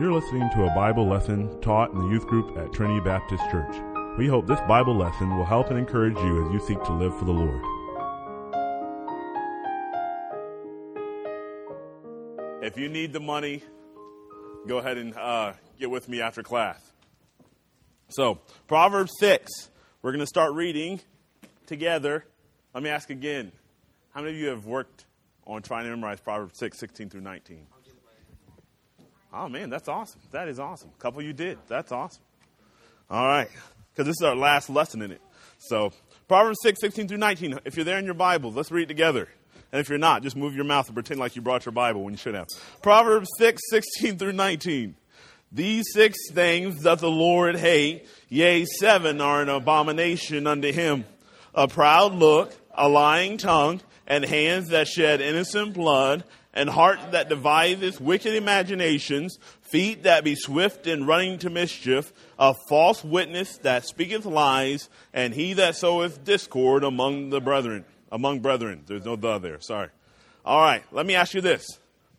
You're 0.00 0.14
listening 0.14 0.48
to 0.54 0.64
a 0.64 0.74
Bible 0.74 1.06
lesson 1.06 1.60
taught 1.60 1.92
in 1.92 1.98
the 1.98 2.08
youth 2.08 2.26
group 2.26 2.56
at 2.56 2.72
Trinity 2.72 3.00
Baptist 3.00 3.44
Church. 3.50 3.76
We 4.16 4.28
hope 4.28 4.46
this 4.46 4.58
Bible 4.66 4.96
lesson 4.96 5.36
will 5.36 5.44
help 5.44 5.68
and 5.68 5.78
encourage 5.78 6.16
you 6.16 6.46
as 6.46 6.52
you 6.54 6.58
seek 6.58 6.82
to 6.84 6.92
live 6.92 7.14
for 7.18 7.26
the 7.26 7.32
Lord. 7.32 7.62
If 12.64 12.78
you 12.78 12.88
need 12.88 13.12
the 13.12 13.20
money, 13.20 13.62
go 14.66 14.78
ahead 14.78 14.96
and 14.96 15.14
uh, 15.14 15.52
get 15.78 15.90
with 15.90 16.08
me 16.08 16.22
after 16.22 16.42
class. 16.42 16.80
So, 18.08 18.38
Proverbs 18.68 19.12
6, 19.20 19.68
we're 20.00 20.12
going 20.12 20.20
to 20.20 20.26
start 20.26 20.54
reading 20.54 21.02
together. 21.66 22.24
Let 22.72 22.82
me 22.82 22.88
ask 22.88 23.10
again 23.10 23.52
how 24.14 24.22
many 24.22 24.32
of 24.32 24.40
you 24.40 24.48
have 24.48 24.64
worked 24.64 25.04
on 25.46 25.60
trying 25.60 25.84
to 25.84 25.90
memorize 25.90 26.20
Proverbs 26.20 26.58
6, 26.58 26.78
16 26.78 27.10
through 27.10 27.20
19? 27.20 27.66
Oh, 29.32 29.48
man, 29.48 29.70
that's 29.70 29.88
awesome. 29.88 30.20
That 30.32 30.48
is 30.48 30.58
awesome. 30.58 30.90
A 30.98 31.02
couple 31.02 31.22
you 31.22 31.32
did. 31.32 31.58
That's 31.68 31.92
awesome. 31.92 32.22
All 33.08 33.26
right, 33.26 33.48
because 33.92 34.06
this 34.06 34.16
is 34.20 34.22
our 34.22 34.36
last 34.36 34.70
lesson 34.70 35.02
in 35.02 35.10
it. 35.10 35.20
So, 35.58 35.92
Proverbs 36.28 36.58
6, 36.62 36.80
16 36.80 37.08
through 37.08 37.18
19. 37.18 37.58
If 37.64 37.76
you're 37.76 37.84
there 37.84 37.98
in 37.98 38.04
your 38.04 38.14
Bible, 38.14 38.52
let's 38.52 38.70
read 38.70 38.84
it 38.84 38.86
together. 38.88 39.28
And 39.72 39.80
if 39.80 39.88
you're 39.88 39.98
not, 39.98 40.22
just 40.22 40.36
move 40.36 40.54
your 40.54 40.64
mouth 40.64 40.86
and 40.86 40.94
pretend 40.94 41.20
like 41.20 41.36
you 41.36 41.42
brought 41.42 41.64
your 41.64 41.72
Bible 41.72 42.02
when 42.02 42.14
you 42.14 42.18
should 42.18 42.34
have. 42.34 42.46
Proverbs 42.82 43.28
6, 43.38 43.60
16 43.70 44.18
through 44.18 44.32
19. 44.32 44.94
These 45.52 45.86
six 45.92 46.16
things 46.30 46.82
doth 46.82 47.00
the 47.00 47.10
Lord 47.10 47.56
hate, 47.56 48.06
yea, 48.28 48.64
seven 48.64 49.20
are 49.20 49.42
an 49.42 49.48
abomination 49.48 50.46
unto 50.46 50.72
him. 50.72 51.04
A 51.54 51.66
proud 51.66 52.14
look, 52.14 52.54
a 52.72 52.88
lying 52.88 53.36
tongue, 53.36 53.80
and 54.06 54.24
hands 54.24 54.68
that 54.68 54.86
shed 54.86 55.20
innocent 55.20 55.74
blood, 55.74 56.22
and 56.52 56.68
heart 56.68 56.98
that 57.12 57.28
deviseth 57.28 58.00
wicked 58.00 58.34
imaginations, 58.34 59.38
feet 59.60 60.02
that 60.02 60.24
be 60.24 60.34
swift 60.34 60.86
in 60.86 61.06
running 61.06 61.38
to 61.38 61.50
mischief, 61.50 62.12
a 62.38 62.54
false 62.68 63.04
witness 63.04 63.58
that 63.58 63.84
speaketh 63.84 64.24
lies, 64.24 64.88
and 65.12 65.32
he 65.32 65.52
that 65.54 65.76
soweth 65.76 66.24
discord 66.24 66.82
among 66.82 67.30
the 67.30 67.40
brethren. 67.40 67.84
Among 68.12 68.40
brethren. 68.40 68.82
There's 68.86 69.04
no 69.04 69.14
the 69.14 69.38
there, 69.38 69.60
sorry. 69.60 69.88
All 70.44 70.60
right, 70.60 70.82
let 70.90 71.06
me 71.06 71.14
ask 71.14 71.34
you 71.34 71.40
this. 71.40 71.64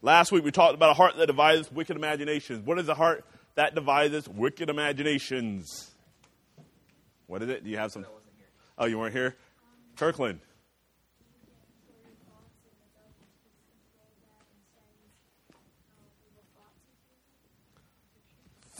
Last 0.02 0.32
week 0.32 0.44
we 0.44 0.52
talked 0.52 0.74
about 0.74 0.92
a 0.92 0.94
heart 0.94 1.18
that 1.18 1.28
deviseth 1.28 1.72
wicked 1.72 1.98
imaginations. 1.98 2.66
What 2.66 2.80
is 2.80 2.88
a 2.88 2.96
heart 2.96 3.26
that 3.56 3.76
deviseth 3.76 4.28
wicked 4.30 4.70
imaginations? 4.70 5.92
What 7.28 7.42
is 7.42 7.50
it? 7.50 7.64
Do 7.64 7.70
you 7.70 7.78
have 7.78 7.92
some? 7.92 8.06
Oh, 8.78 8.86
you 8.86 8.98
weren't 8.98 9.14
here? 9.14 9.36
Kirkland. 9.98 10.40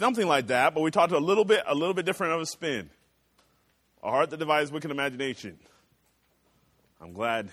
Something 0.02 0.26
like 0.26 0.48
that, 0.48 0.74
but 0.74 0.82
we 0.82 0.90
talked 0.90 1.14
a 1.14 1.20
little 1.20 1.46
bit, 1.46 1.62
a 1.68 1.76
little 1.76 1.94
bit 1.94 2.08
different 2.08 2.34
of 2.34 2.42
a 2.42 2.48
spin. 2.48 2.90
A 4.02 4.10
heart 4.10 4.32
that 4.32 4.38
divides 4.38 4.72
wicked 4.72 4.90
imagination. 4.90 5.60
I'm 7.00 7.14
glad. 7.14 7.50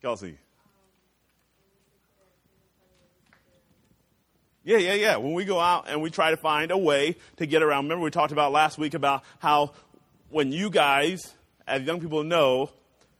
Kelsey. 0.00 0.38
Yeah, 4.64 4.78
yeah, 4.78 4.94
yeah. 4.94 5.16
When 5.18 5.34
we 5.34 5.44
go 5.44 5.60
out 5.60 5.84
and 5.86 6.00
we 6.00 6.08
try 6.08 6.30
to 6.30 6.36
find 6.38 6.70
a 6.70 6.78
way 6.78 7.16
to 7.36 7.44
get 7.44 7.62
around. 7.62 7.84
Remember, 7.84 8.02
we 8.02 8.10
talked 8.10 8.32
about 8.32 8.52
last 8.52 8.78
week 8.78 8.94
about 8.94 9.22
how 9.38 9.72
when 10.30 10.50
you 10.50 10.70
guys, 10.70 11.34
as 11.66 11.82
young 11.82 12.00
people, 12.00 12.24
know 12.24 12.70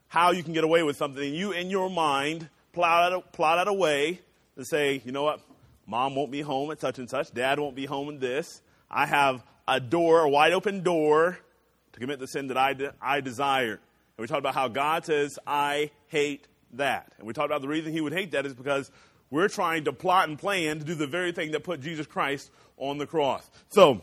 how 0.09 0.31
you 0.31 0.43
can 0.43 0.55
get 0.55 0.65
away 0.65 0.83
with 0.83 0.97
something, 0.97 1.35
you 1.35 1.53
in 1.53 1.69
your 1.69 1.91
mind 1.91 2.49
plot 2.73 3.13
out 3.13 3.19
a, 3.19 3.21
plot 3.37 3.59
out 3.59 3.69
a 3.69 3.75
way 3.75 4.21
to 4.57 4.65
say, 4.65 5.03
you 5.05 5.13
know 5.13 5.25
what, 5.25 5.41
mom 5.87 6.15
won't 6.15 6.31
be 6.31 6.43
home 6.43 6.71
at 6.71 6.81
such 6.81 6.99
and 6.99 7.09
such, 7.09 7.33
dad 7.33 7.59
won't 7.59 7.77
be 7.77 7.87
home 7.87 8.09
in 8.09 8.19
this. 8.19 8.63
I 8.91 9.07
have 9.07 9.45
a 9.67 9.81
door, 9.81 10.21
a 10.21 10.29
wide 10.29 10.53
open 10.53 10.83
door 10.83 11.39
to 11.93 12.01
commit 12.01 12.19
the 12.19 12.27
sin 12.27 12.49
that 12.49 12.57
I, 12.57 12.75
de- 12.75 12.95
I 13.01 13.21
desire. 13.21 13.73
And 13.73 14.23
we 14.23 14.27
talked 14.27 14.41
about 14.41 14.55
how 14.55 14.69
God 14.69 15.05
says, 15.05 15.39
I 15.47 15.91
hate 16.09 16.47
that. 16.75 17.13
And 17.19 17.27
we 17.27 17.33
talked 17.33 17.47
about 17.47 17.63
the 17.63 17.69
reason 17.69 17.93
he 17.93 18.01
would 18.01 18.13
hate 18.13 18.33
that 18.33 18.47
is 18.47 18.55
because 18.55 18.91
we're 19.31 19.49
trying 19.49 19.85
to 19.85 19.93
plot 19.93 20.29
and 20.29 20.39
plan 20.39 20.79
to 20.79 20.85
do 20.85 20.95
the 20.95 21.07
very 21.07 21.33
thing 21.33 21.53
that 21.53 21.65
put 21.65 21.81
Jesus 21.81 22.07
Christ 22.07 22.51
on 22.77 22.99
the 22.99 23.07
cross. 23.07 23.49
So, 23.71 24.03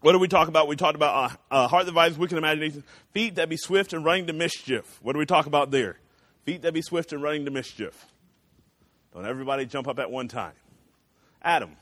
what 0.00 0.12
did 0.12 0.20
we 0.20 0.28
talk 0.28 0.46
about? 0.46 0.68
We 0.68 0.76
talked 0.76 0.94
about 0.94 1.32
a 1.50 1.54
uh, 1.54 1.64
uh, 1.64 1.68
heart 1.68 1.86
that 1.86 1.90
devises 1.90 2.18
wicked 2.18 2.38
imagination, 2.38 2.84
feet 3.12 3.34
that 3.34 3.48
be 3.48 3.56
swift 3.56 3.92
and 3.92 4.04
running 4.04 4.28
to 4.28 4.32
mischief. 4.32 5.00
What 5.02 5.14
do 5.14 5.18
we 5.18 5.26
talk 5.26 5.46
about 5.46 5.72
there? 5.72 5.98
Feet 6.44 6.62
that 6.62 6.72
be 6.72 6.82
swift 6.82 7.12
and 7.12 7.20
running 7.20 7.44
to 7.46 7.50
mischief. 7.50 8.06
Don't 9.12 9.26
everybody 9.26 9.66
jump 9.66 9.88
up 9.88 9.98
at 9.98 10.10
one 10.10 10.28
time. 10.28 10.52
Adam. 11.42 11.76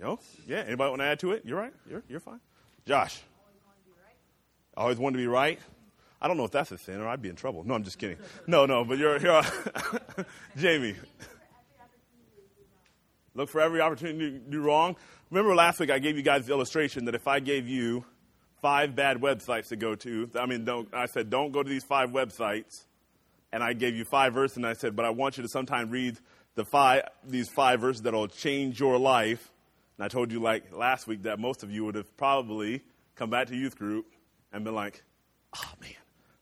No? 0.00 0.18
Yeah. 0.48 0.64
Anybody 0.66 0.90
want 0.90 1.00
to 1.00 1.06
add 1.06 1.20
to 1.20 1.30
it? 1.30 1.42
You're 1.44 1.58
right. 1.58 1.72
You're, 1.88 2.02
you're 2.08 2.20
fine. 2.20 2.40
Josh. 2.86 3.22
Always 4.76 4.98
want 4.98 5.14
to 5.14 5.18
be 5.18 5.26
right. 5.26 5.60
I 6.20 6.28
don't 6.28 6.36
know 6.36 6.44
if 6.44 6.50
that's 6.50 6.72
a 6.72 6.78
sin 6.78 7.00
or 7.00 7.08
I'd 7.08 7.22
be 7.22 7.28
in 7.28 7.36
trouble. 7.36 7.62
No, 7.64 7.74
I'm 7.74 7.84
just 7.84 7.98
kidding. 7.98 8.16
No, 8.46 8.66
no, 8.66 8.84
but 8.84 8.98
you're, 8.98 9.18
you're 9.18 9.42
Jamie. 10.56 10.96
Look 13.34 13.48
for 13.48 13.60
every 13.60 13.80
opportunity 13.80 14.32
to 14.32 14.38
do 14.38 14.60
wrong. 14.60 14.96
Remember 15.30 15.54
last 15.54 15.80
week 15.80 15.90
I 15.90 15.98
gave 15.98 16.16
you 16.16 16.22
guys 16.22 16.46
the 16.46 16.52
illustration 16.52 17.06
that 17.06 17.14
if 17.14 17.26
I 17.26 17.40
gave 17.40 17.68
you 17.68 18.04
five 18.62 18.94
bad 18.94 19.20
websites 19.20 19.68
to 19.68 19.76
go 19.76 19.94
to, 19.96 20.30
I 20.38 20.46
mean, 20.46 20.66
I 20.94 21.06
said, 21.06 21.28
don't 21.28 21.52
go 21.52 21.62
to 21.62 21.68
these 21.68 21.84
five 21.84 22.10
websites. 22.10 22.84
And 23.52 23.62
I 23.62 23.74
gave 23.74 23.94
you 23.94 24.06
five 24.06 24.32
verses 24.32 24.56
and 24.56 24.66
I 24.66 24.72
said, 24.72 24.96
but 24.96 25.04
I 25.04 25.10
want 25.10 25.36
you 25.36 25.42
to 25.42 25.48
sometime 25.48 25.90
read 25.90 26.16
the 26.54 26.64
five, 26.64 27.02
these 27.22 27.50
five 27.50 27.80
verses 27.80 28.02
that'll 28.02 28.28
change 28.28 28.80
your 28.80 28.98
life. 28.98 29.50
And 29.98 30.04
I 30.06 30.08
told 30.08 30.32
you 30.32 30.40
like 30.40 30.74
last 30.74 31.06
week 31.06 31.24
that 31.24 31.38
most 31.38 31.62
of 31.62 31.70
you 31.70 31.84
would 31.84 31.96
have 31.96 32.16
probably 32.16 32.82
come 33.14 33.28
back 33.28 33.48
to 33.48 33.56
youth 33.56 33.76
group 33.76 34.06
and 34.52 34.64
been 34.64 34.74
like, 34.74 35.02
oh 35.54 35.72
man, 35.82 35.90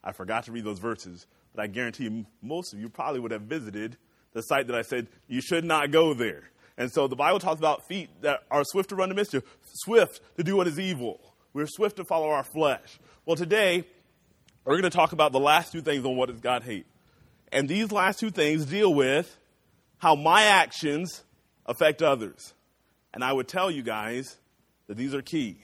I 0.04 0.12
forgot 0.12 0.44
to 0.44 0.52
read 0.52 0.64
those 0.64 0.78
verses. 0.78 1.26
But 1.52 1.62
I 1.62 1.66
guarantee 1.66 2.04
you, 2.04 2.26
most 2.42 2.72
of 2.72 2.78
you 2.78 2.88
probably 2.88 3.18
would 3.18 3.32
have 3.32 3.42
visited 3.42 3.96
the 4.32 4.42
site 4.42 4.68
that 4.68 4.76
I 4.76 4.82
said 4.82 5.08
you 5.26 5.40
should 5.40 5.64
not 5.64 5.90
go 5.90 6.14
there. 6.14 6.50
And 6.78 6.92
so 6.92 7.08
the 7.08 7.16
Bible 7.16 7.40
talks 7.40 7.58
about 7.58 7.88
feet 7.88 8.08
that 8.22 8.44
are 8.50 8.62
swift 8.64 8.90
to 8.90 8.94
run 8.94 9.08
to 9.08 9.14
mischief, 9.14 9.42
swift 9.64 10.20
to 10.36 10.44
do 10.44 10.56
what 10.56 10.68
is 10.68 10.78
evil. 10.78 11.20
We're 11.52 11.66
swift 11.66 11.96
to 11.96 12.04
follow 12.04 12.30
our 12.30 12.44
flesh. 12.44 12.98
Well, 13.26 13.36
today, 13.36 13.84
we're 14.64 14.80
going 14.80 14.90
to 14.90 14.96
talk 14.96 15.12
about 15.12 15.32
the 15.32 15.40
last 15.40 15.72
two 15.72 15.80
things 15.80 16.04
on 16.04 16.16
what 16.16 16.28
does 16.28 16.40
God 16.40 16.62
hate. 16.62 16.86
And 17.52 17.68
these 17.68 17.90
last 17.90 18.20
two 18.20 18.30
things 18.30 18.66
deal 18.66 18.92
with 18.92 19.36
how 19.98 20.14
my 20.14 20.44
actions 20.44 21.24
affect 21.66 22.02
others. 22.02 22.54
And 23.12 23.24
I 23.24 23.32
would 23.32 23.48
tell 23.48 23.70
you 23.70 23.82
guys 23.82 24.36
that 24.86 24.96
these 24.96 25.14
are 25.14 25.22
key. 25.22 25.58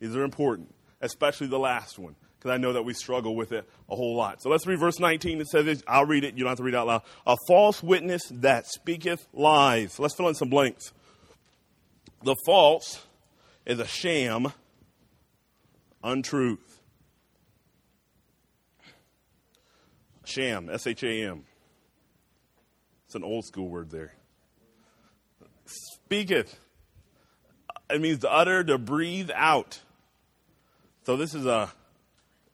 These 0.00 0.16
are 0.16 0.24
important, 0.24 0.74
especially 1.00 1.46
the 1.46 1.58
last 1.58 1.98
one 1.98 2.16
because 2.42 2.54
I 2.54 2.56
know 2.56 2.72
that 2.72 2.82
we 2.82 2.92
struggle 2.92 3.36
with 3.36 3.52
it 3.52 3.68
a 3.88 3.94
whole 3.94 4.16
lot. 4.16 4.42
So 4.42 4.50
let's 4.50 4.66
read 4.66 4.80
verse 4.80 4.98
19. 4.98 5.40
It 5.40 5.46
says, 5.46 5.64
this, 5.64 5.82
I'll 5.86 6.06
read 6.06 6.24
it. 6.24 6.34
You 6.34 6.40
don't 6.40 6.50
have 6.50 6.58
to 6.58 6.64
read 6.64 6.74
it 6.74 6.76
out 6.76 6.88
loud. 6.88 7.02
A 7.24 7.36
false 7.46 7.80
witness 7.84 8.22
that 8.32 8.66
speaketh 8.66 9.28
lies. 9.32 10.00
Let's 10.00 10.16
fill 10.16 10.26
in 10.26 10.34
some 10.34 10.48
blanks. 10.48 10.92
The 12.24 12.34
false 12.44 13.06
is 13.64 13.78
a 13.78 13.86
sham, 13.86 14.52
untruth. 16.02 16.80
Sham, 20.24 20.70
S 20.70 20.86
H 20.86 21.02
A 21.02 21.24
M. 21.24 21.44
It's 23.06 23.14
an 23.14 23.24
old 23.24 23.44
school 23.44 23.68
word 23.68 23.90
there. 23.90 24.14
Speaketh. 25.66 26.54
It 27.90 28.00
means 28.00 28.20
to 28.20 28.32
utter, 28.32 28.64
to 28.64 28.78
breathe 28.78 29.30
out. 29.34 29.80
So 31.04 31.16
this 31.16 31.34
is 31.34 31.44
a 31.44 31.70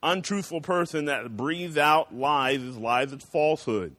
untruthful 0.03 0.63
person 0.63 1.05
that 1.05 1.37
breathes 1.37 1.79
out 1.79 2.15
lies 2.15 2.63
is 2.63 2.77
lies, 2.77 3.13
it's 3.13 3.25
falsehood. 3.31 3.95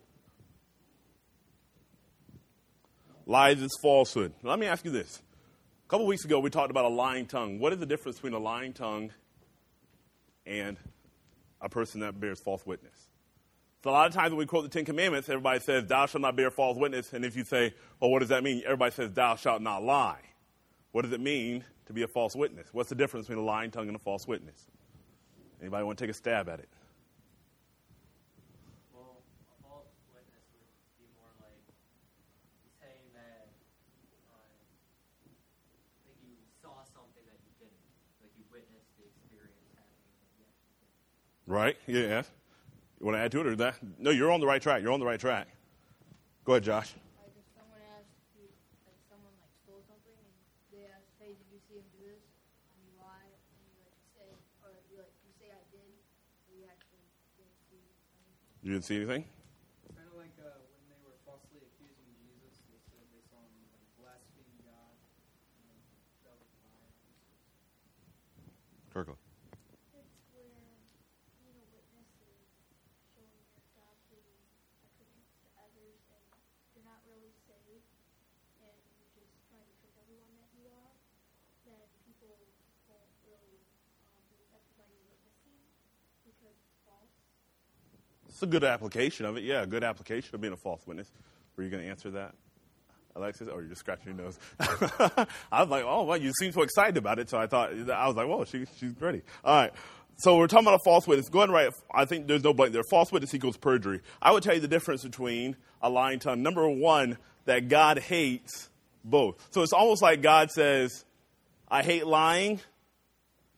Lies 3.25 3.61
is 3.61 3.77
falsehood. 3.81 4.33
Let 4.41 4.59
me 4.59 4.65
ask 4.65 4.83
you 4.83 4.91
this. 4.91 5.21
A 5.85 5.89
couple 5.89 6.07
weeks 6.07 6.25
ago, 6.25 6.39
we 6.39 6.49
talked 6.49 6.71
about 6.71 6.85
a 6.85 6.89
lying 6.89 7.27
tongue. 7.27 7.59
What 7.59 7.73
is 7.73 7.79
the 7.79 7.85
difference 7.85 8.17
between 8.17 8.33
a 8.33 8.39
lying 8.39 8.73
tongue 8.73 9.11
and 10.45 10.77
a 11.61 11.69
person 11.69 12.01
that 12.01 12.19
bears 12.19 12.39
false 12.39 12.65
witness? 12.65 13.09
So 13.83 13.89
a 13.89 13.91
lot 13.91 14.07
of 14.07 14.13
times 14.13 14.31
when 14.31 14.39
we 14.39 14.45
quote 14.45 14.63
the 14.63 14.69
Ten 14.69 14.83
Commandments, 14.83 15.29
everybody 15.29 15.59
says, 15.61 15.85
Thou 15.85 16.05
shalt 16.05 16.21
not 16.21 16.35
bear 16.35 16.51
false 16.51 16.77
witness. 16.77 17.13
And 17.13 17.23
if 17.23 17.37
you 17.37 17.45
say, 17.45 17.73
Well, 17.99 18.11
what 18.11 18.19
does 18.19 18.29
that 18.29 18.43
mean? 18.43 18.61
Everybody 18.65 18.91
says, 18.93 19.13
Thou 19.13 19.35
shalt 19.35 19.61
not 19.61 19.83
lie. 19.83 20.19
What 20.91 21.03
does 21.03 21.13
it 21.13 21.21
mean 21.21 21.63
to 21.85 21.93
be 21.93 22.01
a 22.01 22.07
false 22.07 22.35
witness? 22.35 22.67
What's 22.73 22.89
the 22.89 22.95
difference 22.95 23.27
between 23.27 23.43
a 23.43 23.47
lying 23.47 23.71
tongue 23.71 23.87
and 23.87 23.95
a 23.95 23.99
false 23.99 24.27
witness? 24.27 24.67
Anybody 25.61 25.83
want 25.83 25.97
to 25.97 26.03
take 26.03 26.11
a 26.11 26.13
stab 26.13 26.49
at 26.49 26.59
it? 26.59 26.69
Well, 28.91 29.21
a 29.47 29.55
false 29.63 29.91
witness 30.11 30.43
would 30.55 30.67
be 30.99 31.07
more 31.19 31.31
like 31.39 31.63
saying 32.79 33.11
that 33.15 33.47
uh, 34.31 34.39
that 36.03 36.15
you 36.23 36.35
saw 36.63 36.83
something 36.95 37.23
that 37.27 37.39
you 37.43 37.51
didn't, 37.59 37.83
like 38.23 38.31
you 38.39 38.43
witnessed 38.51 38.91
the 38.95 39.07
experience. 39.07 39.58
Right. 41.49 41.73
Yeah. 41.87 42.21
You 43.01 43.09
want 43.09 43.17
to 43.17 43.21
add 43.25 43.31
to 43.33 43.41
it 43.41 43.47
or 43.47 43.55
that? 43.57 43.81
No, 43.97 44.11
you're 44.11 44.29
on 44.29 44.39
the 44.39 44.45
right 44.45 44.61
track. 44.61 44.83
You're 44.83 44.93
on 44.93 44.99
the 44.99 45.09
right 45.09 45.19
track. 45.19 45.47
Go 46.45 46.53
ahead, 46.53 46.61
Josh. 46.61 46.93
Like 47.17 47.33
if 47.33 47.47
someone 47.57 47.81
asked 47.97 48.13
you, 48.37 48.45
like 48.85 49.01
someone 49.09 49.33
like 49.41 49.49
stole 49.65 49.81
something, 49.89 50.13
and 50.13 50.29
they 50.69 50.85
ask, 50.85 51.09
"Hey, 51.17 51.33
did 51.33 51.49
you 51.49 51.57
see 51.65 51.81
him 51.81 51.89
do 51.89 52.05
this?" 52.05 52.21
and 52.21 52.85
you 52.85 52.93
lie, 53.01 53.33
and 53.33 53.65
you 53.65 53.81
like 53.81 53.97
say, 54.13 54.29
or 54.61 54.77
you 54.93 55.01
like 55.01 55.09
you 55.25 55.33
say 55.41 55.49
I 55.49 55.65
did, 55.73 55.89
but 56.45 56.53
you 56.53 56.69
actually 56.69 57.01
didn't 57.33 57.57
see 57.65 57.81
anything. 57.81 58.29
You 58.61 58.69
didn't 58.77 58.85
see 58.85 58.97
anything? 59.01 59.25
Kind 59.97 60.05
of 60.05 60.21
like 60.21 60.37
uh, 60.37 60.53
when 60.53 60.85
they 60.85 61.01
were 61.01 61.17
falsely 61.25 61.65
accusing 61.65 62.13
Jesus, 62.29 62.61
they 62.69 62.77
said 62.93 63.01
they 63.09 63.25
saw 63.25 63.41
him 63.41 63.57
like 63.73 63.89
blaspheme 63.97 64.53
God. 64.69 64.93
And 65.57 65.65
then 65.65 65.81
that 66.29 66.37
was 66.37 66.45
a 66.45 66.61
lie. 66.61 66.93
Kirkland. 68.93 69.17
It's 69.97 70.19
where 70.33 70.45
being 71.39 71.55
a 71.55 71.67
witness 71.71 72.09
is 72.25 72.41
showing 73.15 73.31
your 73.31 73.45
godly 73.77 74.25
attributes 74.83 75.31
to 75.39 75.47
others 75.63 76.01
and 76.11 76.23
you're 76.75 76.83
not 76.87 76.99
really 77.07 77.31
saved 77.47 77.87
and 78.59 78.75
you're 78.99 79.13
just 79.15 79.31
trying 79.47 79.63
to 79.63 79.75
trick 79.79 79.93
everyone 80.03 80.35
that 80.41 80.51
you 80.57 80.67
are, 80.67 80.95
then 81.63 81.85
people 82.03 82.35
won't 82.91 83.13
really 83.23 83.61
um, 84.17 84.25
be 84.33 84.41
affected 84.43 84.75
by 84.75 84.87
your 84.91 85.03
witnessing 85.07 85.63
because 86.27 86.55
it's 86.59 86.79
false. 86.83 87.15
It's 88.39 88.43
a 88.45 88.47
good 88.47 88.63
application 88.63 89.25
of 89.25 89.35
it. 89.35 89.43
Yeah, 89.43 89.63
a 89.63 89.67
good 89.67 89.83
application 89.83 90.33
of 90.33 90.39
being 90.39 90.53
a 90.53 90.55
false 90.55 90.87
witness. 90.87 91.11
Were 91.57 91.63
you 91.65 91.69
going 91.69 91.83
to 91.83 91.89
answer 91.89 92.09
that, 92.11 92.35
Alexis? 93.17 93.49
Or 93.49 93.59
you're 93.59 93.67
just 93.67 93.81
scratching 93.81 94.15
your 94.15 94.27
nose? 94.27 94.39
I 95.51 95.59
was 95.59 95.67
like, 95.67 95.83
oh, 95.85 96.03
well, 96.03 96.15
you 96.15 96.31
seem 96.39 96.53
so 96.53 96.61
excited 96.61 96.95
about 96.95 97.19
it. 97.19 97.29
So 97.29 97.37
I 97.37 97.47
thought, 97.47 97.73
I 97.73 98.07
was 98.07 98.15
like, 98.15 98.29
well, 98.29 98.45
she, 98.45 98.65
she's 98.77 98.93
ready. 99.01 99.23
All 99.43 99.53
right. 99.53 99.73
So 100.19 100.37
we're 100.37 100.47
talking 100.47 100.65
about 100.65 100.79
a 100.79 100.83
false 100.85 101.05
witness. 101.05 101.27
Go 101.27 101.39
ahead 101.39 101.49
and 101.49 101.53
write. 101.53 101.73
I 101.93 102.05
think 102.05 102.27
there's 102.27 102.45
no 102.45 102.53
blank 102.53 102.71
there. 102.71 102.81
False 102.89 103.11
witness 103.11 103.33
equals 103.33 103.57
perjury. 103.57 103.99
I 104.21 104.31
would 104.31 104.41
tell 104.41 104.53
you 104.53 104.61
the 104.61 104.69
difference 104.69 105.03
between 105.03 105.57
a 105.81 105.89
lying 105.89 106.19
tongue. 106.19 106.41
Number 106.41 106.69
one, 106.69 107.17
that 107.43 107.67
God 107.67 107.99
hates 107.99 108.69
both. 109.03 109.45
So 109.51 109.63
it's 109.63 109.73
almost 109.73 110.01
like 110.01 110.21
God 110.21 110.49
says, 110.49 111.03
I 111.67 111.83
hate 111.83 112.07
lying. 112.07 112.61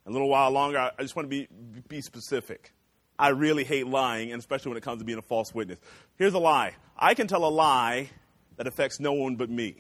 A 0.07 0.10
little 0.10 0.28
while 0.28 0.50
longer, 0.50 0.80
I 0.80 1.04
just 1.04 1.16
want 1.16 1.30
to 1.30 1.30
be, 1.30 1.48
be 1.88 2.01
specific. 2.01 2.74
I 3.21 3.29
really 3.29 3.63
hate 3.63 3.85
lying, 3.85 4.31
and 4.31 4.39
especially 4.39 4.69
when 4.69 4.77
it 4.77 4.83
comes 4.83 4.97
to 4.97 5.06
being 5.06 5.19
a 5.19 5.21
false 5.21 5.53
witness. 5.53 5.77
Here's 6.15 6.33
a 6.33 6.39
lie 6.39 6.73
I 6.97 7.13
can 7.13 7.27
tell 7.27 7.45
a 7.45 7.53
lie 7.53 8.09
that 8.57 8.65
affects 8.65 9.00
no 9.00 9.13
one 9.13 9.35
but 9.35 9.47
me. 9.47 9.75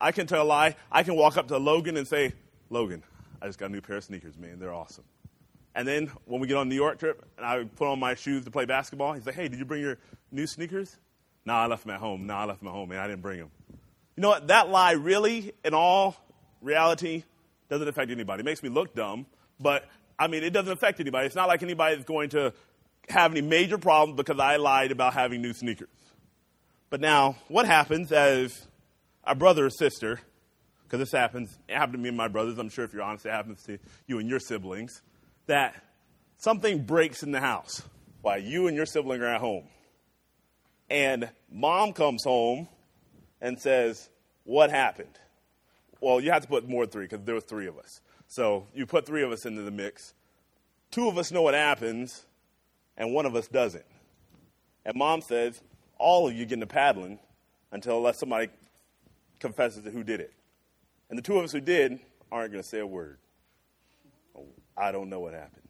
I 0.00 0.12
can 0.12 0.28
tell 0.28 0.42
a 0.42 0.44
lie. 0.44 0.76
I 0.92 1.02
can 1.02 1.16
walk 1.16 1.36
up 1.36 1.48
to 1.48 1.58
Logan 1.58 1.96
and 1.96 2.06
say, 2.06 2.32
Logan, 2.70 3.02
I 3.42 3.46
just 3.46 3.58
got 3.58 3.66
a 3.66 3.72
new 3.72 3.80
pair 3.80 3.96
of 3.96 4.04
sneakers, 4.04 4.38
man. 4.38 4.60
They're 4.60 4.72
awesome. 4.72 5.02
And 5.74 5.86
then 5.88 6.06
when 6.24 6.40
we 6.40 6.46
get 6.46 6.56
on 6.56 6.68
the 6.68 6.74
New 6.76 6.80
York 6.80 7.00
trip 7.00 7.20
and 7.36 7.44
I 7.44 7.64
put 7.64 7.88
on 7.88 7.98
my 7.98 8.14
shoes 8.14 8.44
to 8.44 8.50
play 8.52 8.64
basketball, 8.64 9.12
he's 9.14 9.26
like, 9.26 9.34
hey, 9.34 9.48
did 9.48 9.58
you 9.58 9.64
bring 9.64 9.82
your 9.82 9.98
new 10.30 10.46
sneakers? 10.46 10.96
No, 11.44 11.54
I 11.54 11.66
left 11.66 11.82
them 11.84 11.92
at 11.94 12.00
home. 12.00 12.28
No, 12.28 12.34
I 12.34 12.44
left 12.44 12.60
them 12.60 12.68
at 12.68 12.74
home, 12.74 12.90
man. 12.90 13.00
I 13.00 13.08
didn't 13.08 13.22
bring 13.22 13.40
them. 13.40 13.50
You 14.16 14.22
know 14.22 14.28
what? 14.28 14.46
That 14.46 14.68
lie 14.68 14.92
really, 14.92 15.52
in 15.64 15.74
all 15.74 16.16
reality, 16.60 17.24
doesn't 17.68 17.88
affect 17.88 18.12
anybody. 18.12 18.42
It 18.42 18.44
makes 18.44 18.62
me 18.62 18.68
look 18.68 18.94
dumb, 18.94 19.26
but 19.58 19.88
I 20.20 20.26
mean, 20.26 20.44
it 20.44 20.50
doesn't 20.50 20.70
affect 20.70 21.00
anybody. 21.00 21.26
It's 21.26 21.34
not 21.34 21.48
like 21.48 21.62
anybody's 21.62 22.04
going 22.04 22.28
to 22.30 22.52
have 23.08 23.32
any 23.32 23.40
major 23.40 23.78
problems 23.78 24.18
because 24.18 24.38
I 24.38 24.56
lied 24.56 24.92
about 24.92 25.14
having 25.14 25.40
new 25.40 25.54
sneakers. 25.54 25.88
But 26.90 27.00
now, 27.00 27.36
what 27.48 27.64
happens 27.64 28.12
as 28.12 28.66
a 29.24 29.34
brother 29.34 29.64
or 29.64 29.70
sister, 29.70 30.20
because 30.82 30.98
this 30.98 31.12
happens, 31.12 31.56
it 31.66 31.74
happened 31.74 31.94
to 31.94 31.98
me 32.00 32.08
and 32.08 32.18
my 32.18 32.28
brothers, 32.28 32.58
I'm 32.58 32.68
sure 32.68 32.84
if 32.84 32.92
you're 32.92 33.02
honest, 33.02 33.24
it 33.24 33.32
happens 33.32 33.62
to 33.62 33.78
you 34.06 34.18
and 34.18 34.28
your 34.28 34.40
siblings, 34.40 35.00
that 35.46 35.74
something 36.36 36.84
breaks 36.84 37.22
in 37.22 37.32
the 37.32 37.40
house 37.40 37.82
while 38.20 38.38
you 38.38 38.66
and 38.66 38.76
your 38.76 38.86
sibling 38.86 39.22
are 39.22 39.34
at 39.34 39.40
home. 39.40 39.68
And 40.90 41.30
mom 41.50 41.94
comes 41.94 42.24
home 42.24 42.68
and 43.40 43.58
says, 43.58 44.10
What 44.44 44.70
happened? 44.70 45.18
Well, 46.02 46.20
you 46.20 46.30
have 46.30 46.42
to 46.42 46.48
put 46.48 46.68
more 46.68 46.84
than 46.84 46.90
three 46.90 47.04
because 47.06 47.24
there 47.24 47.36
were 47.36 47.40
three 47.40 47.68
of 47.68 47.78
us. 47.78 48.02
So 48.30 48.68
you 48.72 48.86
put 48.86 49.06
three 49.06 49.24
of 49.24 49.32
us 49.32 49.44
into 49.44 49.62
the 49.62 49.72
mix. 49.72 50.14
Two 50.92 51.08
of 51.08 51.18
us 51.18 51.32
know 51.32 51.42
what 51.42 51.54
happens, 51.54 52.26
and 52.96 53.12
one 53.12 53.26
of 53.26 53.34
us 53.34 53.48
doesn't. 53.48 53.84
And 54.86 54.96
mom 54.96 55.20
says, 55.20 55.60
All 55.98 56.28
of 56.28 56.34
you 56.34 56.44
get 56.46 56.54
into 56.54 56.68
paddling 56.68 57.18
until 57.72 57.96
unless 57.96 58.20
somebody 58.20 58.48
confesses 59.40 59.82
who 59.92 60.04
did 60.04 60.20
it. 60.20 60.32
And 61.08 61.18
the 61.18 61.22
two 61.22 61.38
of 61.38 61.44
us 61.44 61.50
who 61.50 61.60
did 61.60 61.98
aren't 62.30 62.52
going 62.52 62.62
to 62.62 62.68
say 62.68 62.78
a 62.78 62.86
word. 62.86 63.18
I 64.76 64.92
don't 64.92 65.10
know 65.10 65.18
what 65.18 65.34
happened. 65.34 65.68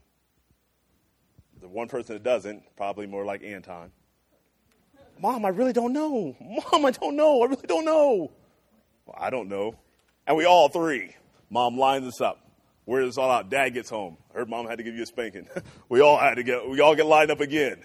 The 1.62 1.69
one 1.69 1.89
person 1.89 2.15
that 2.15 2.23
doesn't, 2.23 2.62
probably 2.77 3.07
more 3.07 3.25
like 3.25 3.43
Anton. 3.43 3.91
Mom, 5.19 5.47
I 5.47 5.49
really 5.49 5.73
don't 5.73 5.95
know. 5.95 6.37
Mom, 6.41 6.85
I 6.85 6.91
don't 6.91 7.17
know. 7.17 7.41
I 7.41 7.47
really 7.47 7.67
don't 7.67 7.87
know. 7.87 8.31
Well, 9.07 9.17
I 9.19 9.31
don't 9.31 9.49
know. 9.49 9.77
And 10.27 10.37
we 10.37 10.45
all 10.45 10.69
three. 10.69 11.17
Mom 11.49 11.79
lines 11.79 12.07
us 12.07 12.21
up. 12.21 12.50
We're 12.91 13.07
this 13.07 13.19
all 13.19 13.31
out. 13.31 13.51
Dad 13.51 13.69
gets 13.69 13.89
home. 13.89 14.17
I 14.35 14.39
heard 14.39 14.51
mom 14.51 14.67
had 14.67 14.79
to 14.79 14.83
give 14.83 14.97
you 14.97 15.05
a 15.05 15.07
spanking. 15.07 15.47
we 15.89 16.01
all 16.01 16.19
had 16.19 16.35
to 16.35 16.43
get 16.43 16.69
we 16.69 16.81
all 16.81 16.97
get 16.97 17.07
lined 17.07 17.31
up 17.31 17.39
again. 17.39 17.85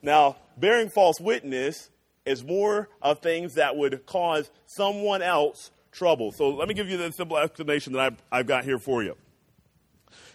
Now, 0.00 0.36
bearing 0.56 0.88
false 0.88 1.20
witness 1.20 1.90
is 2.24 2.42
more 2.42 2.88
of 3.02 3.18
things 3.18 3.56
that 3.56 3.76
would 3.76 4.06
cause 4.06 4.50
someone 4.64 5.20
else 5.20 5.72
trouble. 5.92 6.32
So 6.32 6.48
let 6.48 6.68
me 6.68 6.74
give 6.74 6.88
you 6.88 6.96
the 6.96 7.12
simple 7.12 7.36
explanation 7.36 7.92
that 7.92 8.00
I've, 8.00 8.16
I've 8.32 8.46
got 8.46 8.64
here 8.64 8.78
for 8.78 9.02
you. 9.02 9.14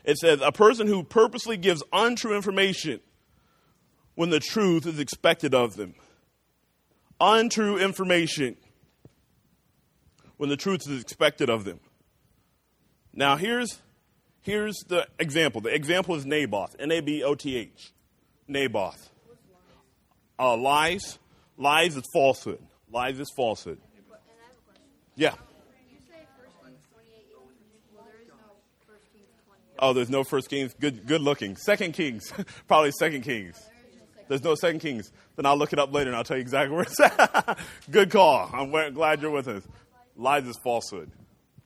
It 0.04 0.20
says 0.20 0.40
a 0.44 0.52
person 0.52 0.86
who 0.86 1.04
purposely 1.04 1.58
gives 1.58 1.82
untrue 1.92 2.36
information 2.36 3.00
when 4.14 4.30
the 4.30 4.40
truth 4.40 4.86
is 4.86 5.00
expected 5.00 5.56
of 5.56 5.78
them. 5.78 5.96
Untrue 7.20 7.80
information 7.80 8.56
when 10.38 10.52
the 10.52 10.58
truth 10.58 10.82
is 10.88 11.02
expected 11.02 11.50
of 11.50 11.64
them. 11.64 11.80
Now, 13.16 13.36
here's, 13.36 13.82
here's 14.42 14.76
the 14.88 15.08
example. 15.20 15.62
The 15.62 15.74
example 15.74 16.16
is 16.16 16.26
Naboth, 16.26 16.76
N 16.80 16.92
A 16.92 17.00
B 17.02 17.24
O 17.24 17.36
T 17.36 17.56
H. 17.58 17.92
Naboth. 18.48 19.10
Uh, 20.38 20.58
lies. 20.58 21.20
Lies 21.58 21.96
is 21.96 22.04
falsehood. 22.14 22.60
Lies 22.92 23.20
is 23.20 23.32
falsehood. 23.36 23.78
And 23.78 24.04
I 24.12 24.16
have 24.44 24.58
a 24.58 24.62
question. 24.66 24.84
Yeah. 25.16 25.34
You 25.92 26.00
say 26.10 26.26
First 26.38 26.56
Kings 26.64 26.82
28, 26.92 27.26
well, 27.94 28.06
there 28.06 28.22
is 28.22 28.28
no 28.28 28.36
First 28.88 29.14
Kings 29.14 29.28
28. 29.46 29.78
Oh, 29.80 29.94
there's 29.94 30.10
no 30.10 30.24
First 30.24 30.50
Kings. 30.50 30.74
Good, 30.80 31.06
good 31.06 31.22
looking. 31.22 31.56
Second 31.56 31.94
Kings, 31.94 32.34
probably 32.68 32.92
Second 32.92 33.22
Kings. 33.22 33.62
There's 34.28 34.44
no 34.44 34.56
Second 34.56 34.80
Kings. 34.80 35.12
Then 35.36 35.46
I'll 35.46 35.58
look 35.58 35.74
it 35.74 35.80
up 35.80 35.94
later 35.94 36.10
and 36.10 36.18
I'll 36.18 36.24
tell 36.24 36.38
you 36.38 36.42
exactly 36.42 36.74
where 36.76 36.84
it's 36.84 37.00
at. 37.00 37.60
good 37.92 38.10
call. 38.10 38.50
I'm 38.54 38.72
glad 38.94 39.22
you're 39.22 39.30
with 39.30 39.48
us. 39.48 39.64
Lies 40.16 40.48
is 40.48 40.58
falsehood. 40.64 41.12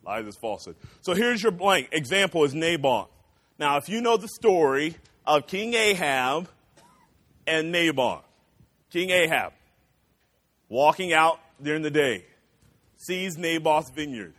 Lies 0.06 0.26
is 0.28 0.36
falsehood. 0.36 0.76
So 1.02 1.14
here's 1.14 1.42
your 1.42 1.52
blank. 1.52 1.90
Example 1.92 2.44
is 2.44 2.54
Naboth. 2.54 3.10
Now, 3.58 3.78
if 3.78 3.90
you 3.90 4.02
know 4.02 4.18
the 4.18 4.28
story 4.28 4.96
of 5.26 5.48
King 5.48 5.74
Ahab 5.74 6.48
and 7.48 7.72
Naboth, 7.72 8.24
King 8.92 9.10
Ahab 9.10 9.54
walking 10.70 11.14
out 11.14 11.40
during 11.62 11.82
the 11.82 11.92
day 11.92 12.26
sees 12.98 13.38
Naboth's 13.38 13.90
vineyard. 13.90 14.34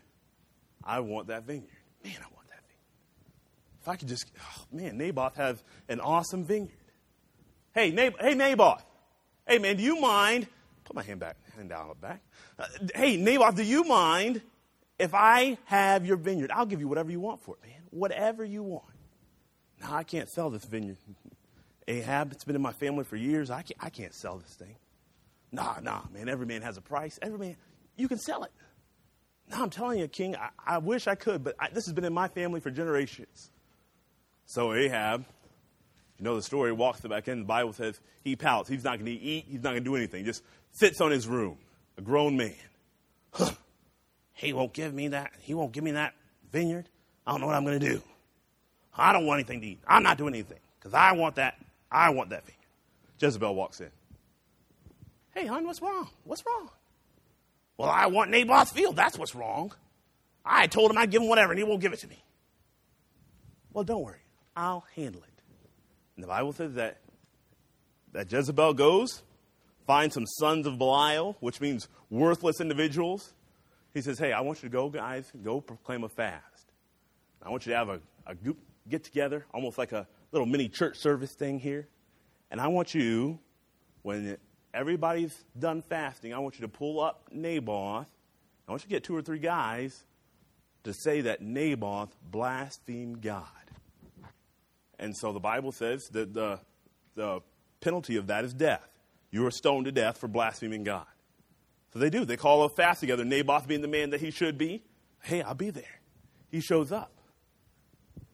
I 0.85 1.01
want 1.01 1.29
that 1.29 1.45
vineyard. 1.45 1.69
Man, 2.05 2.15
I 2.19 2.35
want 2.35 2.49
that 2.49 2.63
vineyard. 2.63 3.83
If 3.83 3.89
I 3.89 3.97
could 3.97 4.09
just, 4.09 4.31
oh, 4.39 4.65
man, 4.71 4.97
Naboth 4.97 5.35
has 5.37 5.63
an 5.89 6.01
awesome 6.01 6.45
vineyard. 6.45 6.71
Hey, 7.75 7.91
Nab- 7.91 8.21
hey, 8.21 8.35
Naboth. 8.35 8.85
Hey, 9.47 9.59
man, 9.59 9.77
do 9.77 9.83
you 9.83 10.01
mind? 10.01 10.47
Put 10.85 10.95
my 10.95 11.03
hand 11.03 11.21
back, 11.21 11.37
hand 11.57 11.69
down 11.71 11.93
back. 12.01 12.21
Uh, 12.59 12.67
hey, 12.95 13.17
Naboth, 13.17 13.57
do 13.57 13.65
you 13.65 13.83
mind 13.85 14.43
if 14.99 15.15
I 15.15 15.59
have 15.65 16.07
your 16.07 16.17
vineyard? 16.17 16.51
I'll 16.51 16.67
give 16.67 16.81
you 16.81 16.89
whatever 16.89 17.11
you 17.11 17.21
want 17.21 17.43
for 17.43 17.57
it, 17.57 17.69
man. 17.69 17.81
Whatever 17.91 18.45
you 18.45 18.63
want. 18.63 18.85
No, 19.81 19.93
I 19.93 20.05
can't 20.05 20.29
sell 20.29 20.51
this 20.51 20.65
vineyard. 20.65 20.97
Ahab, 21.89 22.33
it's 22.33 22.45
been 22.45 22.57
in 22.57 22.63
my 22.63 22.73
family 22.73 23.05
for 23.05 23.17
years. 23.17 23.51
I 23.51 23.63
can't, 23.63 23.79
I 23.81 23.91
can't 23.91 24.15
sell 24.15 24.39
this 24.39 24.55
thing. 24.55 24.77
Nah, 25.53 25.77
nah, 25.83 26.03
man. 26.13 26.29
Every 26.29 26.47
man 26.47 26.63
has 26.63 26.77
a 26.77 26.81
price. 26.81 27.19
Every 27.23 27.39
man, 27.39 27.57
you 27.97 28.09
can 28.09 28.19
sell 28.19 28.43
it. 28.45 28.51
Now, 29.49 29.63
I'm 29.63 29.71
telling 29.71 30.01
you, 30.01 30.09
King, 30.09 30.35
I, 30.35 30.49
I 30.67 30.79
wish 30.79 31.07
I 31.07 31.15
could, 31.15 31.45
but 31.45 31.55
I, 31.59 31.69
this 31.69 31.87
has 31.87 31.93
been 31.93 32.05
in 32.05 32.13
my 32.13 32.29
family 32.29 32.61
for 32.61 32.71
generations. 32.71 33.51
So 34.47 34.73
Ahab, 34.75 35.25
you 36.19 36.25
know 36.25 36.35
the 36.35 36.43
story, 36.43 36.73
walks 36.73 37.01
the 37.01 37.09
back 37.09 37.29
in. 37.29 37.41
The 37.41 37.45
Bible 37.45 37.73
says 37.73 38.01
he 38.25 38.35
pouts. 38.35 38.69
He's 38.69 38.85
not 38.85 38.99
going 38.99 39.07
to 39.07 39.13
eat. 39.13 39.45
He's 39.49 39.63
not 39.63 39.71
going 39.71 39.85
to 39.85 39.89
do 39.89 39.97
anything. 39.97 40.25
Just 40.25 40.43
sits 40.73 41.01
on 41.01 41.11
his 41.11 41.29
room, 41.29 41.59
a 41.99 42.01
grown 42.01 42.37
man. 42.37 42.55
He 44.37 44.53
won't 44.53 44.73
give 44.73 44.95
me 44.95 45.09
that. 45.09 45.33
He 45.41 45.55
won't 45.55 45.73
give 45.73 45.83
me 45.83 45.93
that 45.93 46.15
vineyard. 46.53 46.89
I 47.27 47.33
don't 47.33 47.41
know 47.41 47.47
what 47.47 47.57
I'm 47.57 47.65
going 47.65 47.81
to 47.81 47.89
do. 47.89 48.03
I 48.97 49.13
don't 49.13 49.27
want 49.27 49.39
anything 49.41 49.61
to 49.63 49.67
eat. 49.67 49.81
I'm 49.89 50.03
not 50.03 50.19
doing 50.19 50.35
anything 50.35 50.59
because 50.79 50.95
I 50.95 51.13
want 51.13 51.37
that. 51.37 51.57
I 51.91 52.11
want 52.11 52.31
that 52.31 52.45
vineyard. 52.45 52.57
Jezebel 53.19 53.55
walks 53.55 53.81
in. 53.81 53.91
Hey, 55.35 55.47
hon, 55.47 55.65
what's 55.67 55.83
wrong? 55.83 56.09
What's 56.25 56.45
wrong? 56.47 56.71
Well, 57.79 57.91
I 57.91 58.07
want 58.07 58.31
Naboth's 58.31 58.73
field. 58.73 58.95
That's 58.95 59.19
what's 59.19 59.35
wrong. 59.35 59.73
I 60.45 60.67
told 60.67 60.91
him 60.91 60.99
I'd 60.99 61.11
give 61.11 61.23
him 61.23 61.29
whatever, 61.29 61.53
and 61.53 61.59
he 61.59 61.65
won't 61.65 61.81
give 61.81 61.93
it 61.93 61.99
to 62.01 62.09
me. 62.09 62.23
Well, 63.73 63.85
don't 63.85 64.03
worry. 64.03 64.21
I'll 64.55 64.85
handle 64.95 65.23
it. 65.23 65.43
And 66.15 66.23
the 66.23 66.29
Bible 66.29 66.53
says 66.53 66.75
that 66.75 66.99
that 68.13 68.31
Jezebel 68.31 68.75
goes, 68.75 69.23
finds 69.87 70.15
some 70.15 70.27
sons 70.27 70.67
of 70.67 70.79
Belial, 70.79 71.37
which 71.41 71.61
means 71.61 71.89
worthless 72.11 72.61
individuals. 72.61 73.35
He 73.97 74.03
says, 74.03 74.19
Hey, 74.19 74.31
I 74.31 74.43
want 74.43 74.63
you 74.63 74.69
to 74.69 74.73
go, 74.73 74.91
guys, 74.91 75.33
go 75.43 75.59
proclaim 75.59 76.05
a 76.05 76.11
fast. 76.11 76.71
I 77.43 77.49
want 77.49 77.65
you 77.65 77.73
to 77.73 77.79
have 77.79 77.89
a, 77.89 78.01
a 78.27 78.35
group 78.35 78.59
get 78.87 79.05
together, 79.05 79.47
almost 79.55 79.79
like 79.79 79.93
a 79.93 80.07
little 80.33 80.45
mini 80.45 80.69
church 80.69 80.99
service 80.99 81.33
thing 81.33 81.59
here. 81.59 81.89
And 82.51 82.61
I 82.61 82.69
want 82.69 82.95
you, 82.95 83.39
when 84.03 84.37
everybody's 84.75 85.43
done 85.59 85.81
fasting, 85.81 86.35
I 86.35 86.41
want 86.41 86.59
you 86.59 86.67
to 86.67 86.69
pull 86.69 87.01
up 87.01 87.31
Naboth. 87.33 88.07
I 88.69 88.71
want 88.71 88.83
you 88.83 88.89
to 88.89 88.95
get 88.95 89.03
two 89.03 89.17
or 89.17 89.23
three 89.23 89.39
guys 89.39 90.05
to 90.85 90.93
say 90.93 91.23
that 91.23 91.41
Naboth 91.41 92.15
blasphemed 92.31 93.23
God. 93.23 93.47
And 94.99 95.17
so 95.17 95.33
the 95.33 95.41
Bible 95.41 95.73
says 95.73 96.07
that 96.13 96.35
the, 96.35 96.61
the 97.15 97.41
penalty 97.81 98.17
of 98.17 98.27
that 98.27 98.45
is 98.45 98.53
death. 98.53 98.91
You 99.31 99.47
are 99.47 99.51
stoned 99.51 99.87
to 99.87 99.93
death 99.93 100.19
for 100.19 100.29
blaspheming 100.29 100.85
God. 100.85 101.07
So 101.93 101.99
they 101.99 102.11
do. 102.11 102.25
They 102.25 102.37
call 102.37 102.63
a 102.65 102.69
fast 102.69 103.01
together. 103.01 103.25
Naboth 103.25 103.67
being 103.67 103.83
the 103.83 103.89
man 103.89 104.11
that 104.11 104.21
he 104.21 104.31
should 104.31 104.59
be. 104.59 104.83
Hey, 105.23 105.43
I'll 105.43 105.55
be 105.55 105.71
there. 105.71 105.85
He 106.51 106.61
shows 106.61 106.93
up. 106.93 107.13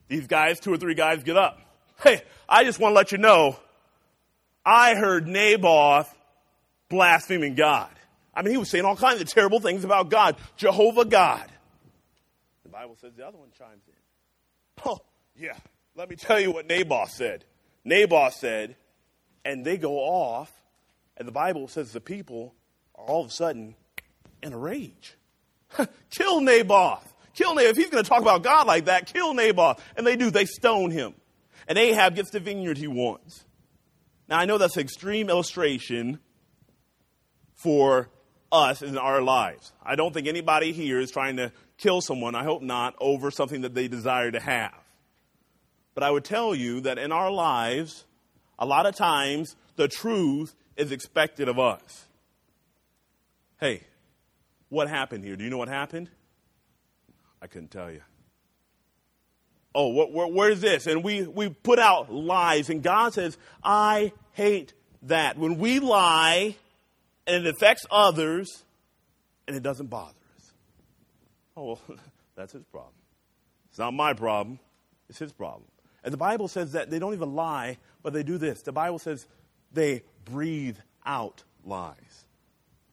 These 0.08 0.26
guys, 0.26 0.60
two 0.60 0.72
or 0.72 0.76
three 0.76 0.94
guys, 0.94 1.22
get 1.22 1.36
up. 1.36 1.58
Hey, 2.02 2.22
I 2.48 2.64
just 2.64 2.78
want 2.78 2.92
to 2.92 2.96
let 2.96 3.12
you 3.12 3.18
know, 3.18 3.56
I 4.64 4.94
heard 4.94 5.26
Naboth 5.26 6.12
blaspheming 6.88 7.54
God. 7.54 7.90
I 8.34 8.42
mean, 8.42 8.52
he 8.52 8.58
was 8.58 8.70
saying 8.70 8.84
all 8.84 8.96
kinds 8.96 9.20
of 9.20 9.28
terrible 9.28 9.60
things 9.60 9.84
about 9.84 10.10
God, 10.10 10.36
Jehovah 10.56 11.04
God. 11.04 11.50
The 12.62 12.68
Bible 12.68 12.96
says 13.00 13.12
the 13.14 13.26
other 13.26 13.38
one 13.38 13.48
chimes 13.58 13.82
in. 13.86 14.82
Oh, 14.84 14.98
yeah. 15.36 15.56
Let 15.94 16.08
me 16.08 16.16
tell 16.16 16.40
you 16.40 16.52
what 16.52 16.66
Naboth 16.66 17.10
said. 17.10 17.44
Naboth 17.84 18.34
said, 18.34 18.76
and 19.44 19.64
they 19.64 19.76
go 19.76 19.98
off, 19.98 20.50
and 21.16 21.26
the 21.28 21.32
Bible 21.32 21.68
says 21.68 21.92
the 21.92 22.00
people 22.00 22.54
all 23.06 23.22
of 23.22 23.28
a 23.28 23.32
sudden 23.32 23.74
in 24.42 24.52
a 24.52 24.58
rage. 24.58 25.16
kill 26.10 26.40
Naboth. 26.40 27.14
Kill 27.34 27.54
Naboth. 27.54 27.70
If 27.70 27.76
he's 27.76 27.90
going 27.90 28.02
to 28.02 28.08
talk 28.08 28.22
about 28.22 28.42
God 28.42 28.66
like 28.66 28.86
that, 28.86 29.12
kill 29.12 29.34
Naboth. 29.34 29.82
And 29.96 30.06
they 30.06 30.16
do. 30.16 30.30
They 30.30 30.44
stone 30.44 30.90
him. 30.90 31.14
And 31.68 31.78
Ahab 31.78 32.14
gets 32.14 32.30
the 32.30 32.40
vineyard 32.40 32.78
he 32.78 32.88
wants. 32.88 33.44
Now, 34.28 34.38
I 34.38 34.44
know 34.44 34.58
that's 34.58 34.76
an 34.76 34.82
extreme 34.82 35.30
illustration 35.30 36.18
for 37.54 38.08
us 38.50 38.82
in 38.82 38.98
our 38.98 39.22
lives. 39.22 39.72
I 39.82 39.94
don't 39.94 40.12
think 40.12 40.26
anybody 40.26 40.72
here 40.72 41.00
is 41.00 41.10
trying 41.10 41.36
to 41.36 41.52
kill 41.78 42.00
someone, 42.00 42.34
I 42.34 42.44
hope 42.44 42.62
not, 42.62 42.94
over 43.00 43.30
something 43.30 43.62
that 43.62 43.74
they 43.74 43.88
desire 43.88 44.30
to 44.30 44.40
have. 44.40 44.74
But 45.94 46.04
I 46.04 46.10
would 46.10 46.24
tell 46.24 46.54
you 46.54 46.80
that 46.82 46.98
in 46.98 47.12
our 47.12 47.30
lives, 47.30 48.04
a 48.58 48.66
lot 48.66 48.86
of 48.86 48.94
times 48.94 49.56
the 49.76 49.88
truth 49.88 50.54
is 50.76 50.92
expected 50.92 51.48
of 51.48 51.58
us. 51.58 52.06
Hey, 53.62 53.84
what 54.70 54.88
happened 54.88 55.22
here? 55.22 55.36
Do 55.36 55.44
you 55.44 55.48
know 55.48 55.56
what 55.56 55.68
happened? 55.68 56.10
I 57.40 57.46
couldn't 57.46 57.70
tell 57.70 57.92
you. 57.92 58.00
Oh, 59.72 59.86
what, 59.90 60.12
where, 60.12 60.26
where's 60.26 60.60
this? 60.60 60.88
And 60.88 61.04
we, 61.04 61.22
we 61.22 61.48
put 61.48 61.78
out 61.78 62.12
lies, 62.12 62.70
and 62.70 62.82
God 62.82 63.14
says, 63.14 63.38
I 63.62 64.14
hate 64.32 64.72
that. 65.02 65.38
When 65.38 65.58
we 65.58 65.78
lie 65.78 66.56
and 67.24 67.46
it 67.46 67.54
affects 67.54 67.86
others 67.88 68.64
and 69.46 69.56
it 69.56 69.62
doesn't 69.62 69.86
bother 69.86 70.18
us. 70.36 70.52
Oh, 71.56 71.64
well, 71.64 71.80
that's 72.34 72.52
his 72.52 72.64
problem. 72.64 72.94
It's 73.70 73.78
not 73.78 73.94
my 73.94 74.12
problem, 74.12 74.58
it's 75.08 75.20
his 75.20 75.32
problem. 75.32 75.68
And 76.02 76.12
the 76.12 76.18
Bible 76.18 76.48
says 76.48 76.72
that 76.72 76.90
they 76.90 76.98
don't 76.98 77.14
even 77.14 77.36
lie, 77.36 77.78
but 78.02 78.12
they 78.12 78.24
do 78.24 78.38
this. 78.38 78.62
The 78.62 78.72
Bible 78.72 78.98
says 78.98 79.28
they 79.72 80.02
breathe 80.24 80.78
out 81.06 81.44
lies. 81.64 82.26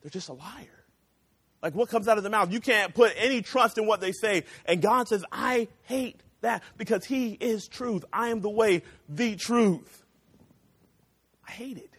They're 0.01 0.11
just 0.11 0.29
a 0.29 0.33
liar. 0.33 0.85
Like 1.61 1.75
what 1.75 1.89
comes 1.89 2.07
out 2.07 2.17
of 2.17 2.23
the 2.23 2.29
mouth? 2.29 2.51
You 2.51 2.59
can't 2.59 2.93
put 2.93 3.13
any 3.17 3.41
trust 3.41 3.77
in 3.77 3.85
what 3.85 4.01
they 4.01 4.11
say. 4.11 4.45
And 4.65 4.81
God 4.81 5.07
says, 5.07 5.25
I 5.31 5.67
hate 5.83 6.21
that 6.41 6.63
because 6.77 7.05
He 7.05 7.33
is 7.33 7.67
truth. 7.67 8.05
I 8.13 8.29
am 8.29 8.41
the 8.41 8.49
way, 8.49 8.83
the 9.07 9.35
truth. 9.35 10.05
I 11.47 11.51
hate 11.51 11.77
it 11.77 11.93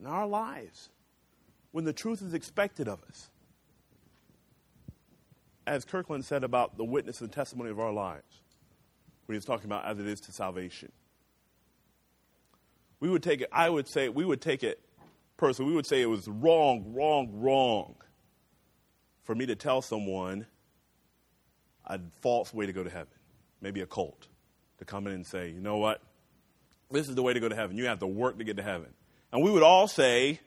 in 0.00 0.06
our 0.06 0.26
lives 0.26 0.88
when 1.72 1.84
the 1.84 1.92
truth 1.92 2.22
is 2.22 2.34
expected 2.34 2.88
of 2.88 3.02
us. 3.08 3.28
As 5.66 5.84
Kirkland 5.84 6.24
said 6.24 6.42
about 6.42 6.78
the 6.78 6.84
witness 6.84 7.20
and 7.20 7.30
testimony 7.30 7.70
of 7.70 7.78
our 7.78 7.92
lives, 7.92 8.40
when 9.26 9.34
he 9.34 9.38
was 9.38 9.44
talking 9.44 9.66
about 9.66 9.84
as 9.84 10.00
it 10.00 10.06
is 10.08 10.20
to 10.22 10.32
salvation. 10.32 10.90
We 12.98 13.08
would 13.08 13.22
take 13.22 13.42
it, 13.42 13.48
I 13.52 13.68
would 13.68 13.86
say, 13.86 14.08
we 14.08 14.24
would 14.24 14.40
take 14.40 14.64
it 14.64 14.80
personally, 15.40 15.70
we 15.70 15.74
would 15.74 15.86
say 15.86 16.02
it 16.02 16.06
was 16.06 16.28
wrong, 16.28 16.92
wrong, 16.94 17.30
wrong 17.32 17.94
for 19.24 19.34
me 19.34 19.46
to 19.46 19.56
tell 19.56 19.80
someone 19.80 20.46
a 21.86 21.98
false 22.20 22.52
way 22.52 22.66
to 22.66 22.72
go 22.72 22.84
to 22.84 22.90
heaven, 22.90 23.08
maybe 23.60 23.80
a 23.80 23.86
cult, 23.86 24.28
to 24.78 24.84
come 24.84 25.06
in 25.06 25.14
and 25.14 25.26
say, 25.26 25.48
you 25.48 25.60
know 25.60 25.78
what? 25.78 26.02
This 26.90 27.08
is 27.08 27.14
the 27.14 27.22
way 27.22 27.32
to 27.32 27.40
go 27.40 27.48
to 27.48 27.56
heaven. 27.56 27.76
You 27.76 27.86
have 27.86 28.00
to 28.00 28.06
work 28.06 28.36
to 28.38 28.44
get 28.44 28.58
to 28.58 28.62
heaven. 28.62 28.92
And 29.32 29.42
we 29.42 29.50
would 29.50 29.62
all 29.62 29.88
say, 29.88 30.40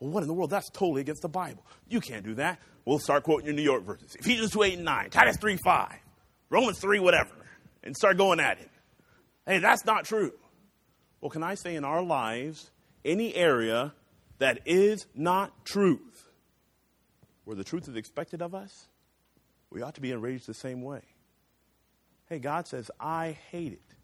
well, 0.00 0.10
what 0.10 0.22
in 0.22 0.28
the 0.28 0.34
world? 0.34 0.50
That's 0.50 0.70
totally 0.70 1.02
against 1.02 1.22
the 1.22 1.28
Bible. 1.28 1.64
You 1.88 2.00
can't 2.00 2.24
do 2.24 2.34
that. 2.36 2.58
We'll 2.86 2.98
start 2.98 3.24
quoting 3.24 3.46
your 3.46 3.54
New 3.54 3.62
York 3.62 3.84
verses. 3.84 4.14
Ephesians 4.14 4.52
2, 4.52 4.62
8, 4.62 4.74
and 4.74 4.84
9, 4.84 5.10
Titus 5.10 5.36
3, 5.36 5.58
5, 5.62 5.94
Romans 6.48 6.78
3, 6.78 7.00
whatever, 7.00 7.34
and 7.82 7.94
start 7.94 8.16
going 8.16 8.40
at 8.40 8.58
it. 8.58 8.70
Hey, 9.46 9.58
that's 9.58 9.84
not 9.84 10.06
true. 10.06 10.32
Well, 11.20 11.30
can 11.30 11.42
I 11.42 11.54
say 11.54 11.76
in 11.76 11.84
our 11.84 12.02
lives, 12.02 12.70
any 13.04 13.34
area 13.34 13.92
that 14.38 14.60
is 14.66 15.06
not 15.14 15.64
truth, 15.64 16.28
where 17.44 17.56
the 17.56 17.64
truth 17.64 17.88
is 17.88 17.96
expected 17.96 18.42
of 18.42 18.54
us, 18.54 18.88
we 19.70 19.82
ought 19.82 19.94
to 19.96 20.00
be 20.00 20.12
enraged 20.12 20.46
the 20.46 20.54
same 20.54 20.82
way. 20.82 21.02
Hey, 22.28 22.38
God 22.38 22.66
says, 22.66 22.90
I 23.00 23.38
hate 23.50 23.72
it 23.72 23.94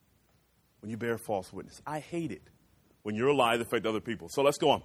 when 0.81 0.91
you 0.91 0.97
bear 0.97 1.19
false 1.19 1.53
witness. 1.53 1.81
I 1.87 2.01
hate 2.01 2.33
it 2.33 2.43
when 3.03 3.15
you're 3.15 3.29
a 3.29 3.35
lie 3.35 3.57
that 3.57 3.87
other 3.87 4.01
people. 4.01 4.29
So 4.31 4.43
let's 4.43 4.59
go 4.59 4.71
on. 4.71 4.83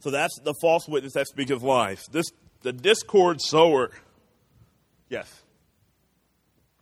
So 0.00 0.10
that's 0.10 0.38
the 0.44 0.54
false 0.60 0.88
witness 0.88 1.14
that 1.14 1.26
speaketh 1.26 1.62
lies. 1.62 2.06
This 2.10 2.26
the 2.62 2.72
discord 2.72 3.40
sower. 3.40 3.90
Yes. 5.08 5.42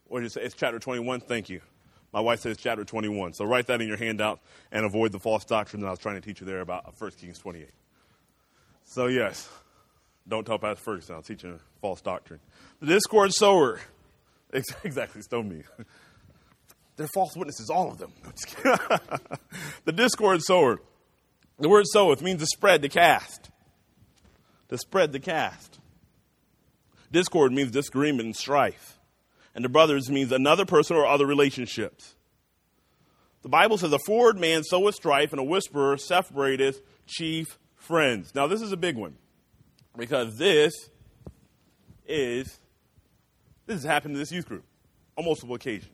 What 0.07 0.21
did 0.21 0.27
you 0.27 0.31
say? 0.31 0.43
It's 0.43 0.55
chapter 0.55 0.79
21. 0.79 1.21
Thank 1.21 1.49
you. 1.49 1.61
My 2.13 2.21
wife 2.21 2.41
says 2.41 2.57
chapter 2.57 2.85
21. 2.85 3.35
So 3.35 3.45
write 3.45 3.67
that 3.67 3.81
in 3.81 3.89
your 3.89 3.97
handout 3.97 4.41
and 4.73 4.85
avoid 4.85 5.13
the 5.13 5.19
false 5.19 5.45
doctrine 5.45 5.83
that 5.83 5.89
I 5.89 5.91
was 5.91 5.99
trying 5.99 6.15
to 6.15 6.21
teach 6.21 6.41
you 6.41 6.47
there 6.47 6.61
about 6.61 6.95
1 6.99 7.11
Kings 7.13 7.39
28. 7.39 7.69
So, 8.85 9.07
yes, 9.07 9.49
don't 10.27 10.47
tell 10.47 10.59
Pastor 10.59 10.83
Ferguson 10.83 11.17
I'm 11.17 11.23
teaching 11.23 11.59
false 11.81 12.01
doctrine. 12.01 12.41
The 12.81 12.87
discord 12.87 13.33
sower. 13.33 13.81
Exactly, 14.83 15.21
stone 15.21 15.47
me. 15.47 15.63
They're 16.97 17.07
false 17.07 17.37
witnesses, 17.37 17.69
all 17.69 17.91
of 17.91 17.99
them. 17.99 18.13
the 19.85 19.93
discord 19.93 20.41
sower. 20.41 20.81
The 21.59 21.69
word 21.69 21.85
soweth 21.87 22.23
means 22.23 22.41
to 22.41 22.47
spread, 22.47 22.81
to 22.81 22.89
cast. 22.89 23.51
To 24.71 24.79
spread, 24.79 25.13
to 25.13 25.21
cast. 25.21 25.79
Discord 27.13 27.53
means 27.53 27.71
disagreement 27.71 28.25
and 28.25 28.35
strife. 28.35 28.98
And 29.59 29.65
the 29.65 29.69
brothers 29.69 30.09
means 30.09 30.31
another 30.31 30.65
person 30.65 30.95
or 30.95 31.05
other 31.05 31.27
relationships. 31.27 32.15
The 33.43 33.49
Bible 33.49 33.77
says 33.77 33.93
a 33.93 33.99
forward 33.99 34.39
man 34.39 34.63
soweth 34.63 34.95
strife 34.95 35.33
and 35.33 35.41
a 35.41 35.43
whisperer 35.43 35.97
separateth 35.97 36.81
chief 37.09 37.59
friends. 37.75 38.37
Now 38.37 38.47
this 38.47 38.63
is 38.63 38.71
a 38.71 38.77
big 38.77 38.97
one. 38.97 39.17
Because 39.97 40.37
this 40.37 40.73
is 42.07 42.61
this 43.67 43.83
has 43.83 43.83
happened 43.83 44.15
to 44.15 44.21
this 44.21 44.31
youth 44.31 44.47
group 44.47 44.63
on 45.17 45.25
multiple 45.25 45.57
occasions. 45.57 45.91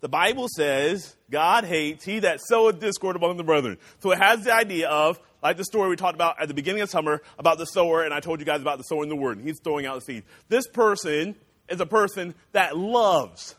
The 0.00 0.08
Bible 0.08 0.48
says 0.48 1.14
God 1.30 1.62
hates 1.62 2.04
he 2.04 2.18
that 2.18 2.40
soweth 2.40 2.80
discord 2.80 3.14
among 3.14 3.36
the 3.36 3.44
brethren. 3.44 3.78
So 4.00 4.10
it 4.10 4.18
has 4.18 4.42
the 4.42 4.52
idea 4.52 4.88
of, 4.88 5.20
like 5.40 5.56
the 5.56 5.64
story 5.64 5.88
we 5.88 5.94
talked 5.94 6.16
about 6.16 6.42
at 6.42 6.48
the 6.48 6.54
beginning 6.54 6.82
of 6.82 6.90
summer 6.90 7.22
about 7.38 7.58
the 7.58 7.66
sower, 7.66 8.02
and 8.02 8.12
I 8.12 8.18
told 8.18 8.40
you 8.40 8.44
guys 8.44 8.60
about 8.60 8.78
the 8.78 8.84
sower 8.84 9.04
in 9.04 9.08
the 9.08 9.14
word, 9.14 9.38
and 9.38 9.46
he's 9.46 9.60
throwing 9.62 9.86
out 9.86 9.94
the 9.94 10.00
seed. 10.00 10.24
This 10.48 10.66
person 10.66 11.36
is 11.68 11.80
a 11.80 11.86
person 11.86 12.34
that 12.52 12.76
loves 12.76 13.54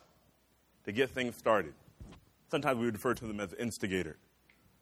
to 0.85 0.91
get 0.91 1.09
things 1.09 1.35
started. 1.35 1.73
Sometimes 2.49 2.79
we 2.79 2.85
refer 2.87 3.13
to 3.13 3.25
them 3.25 3.39
as 3.39 3.53
instigator. 3.53 4.17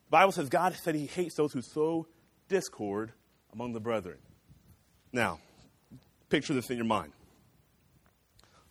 The 0.08 0.12
Bible 0.12 0.32
says 0.32 0.50
God 0.50 0.76
said 0.76 0.96
he 0.96 1.08
hates 1.08 1.36
those 1.36 1.52
who 1.52 1.62
sow 1.62 2.08
discord 2.48 3.12
among 3.52 3.74
the 3.74 3.80
brethren. 3.80 4.18
Now, 5.12 5.40
picture 6.30 6.54
this 6.54 6.70
in 6.70 6.78
your 6.78 6.86
mind 6.86 7.12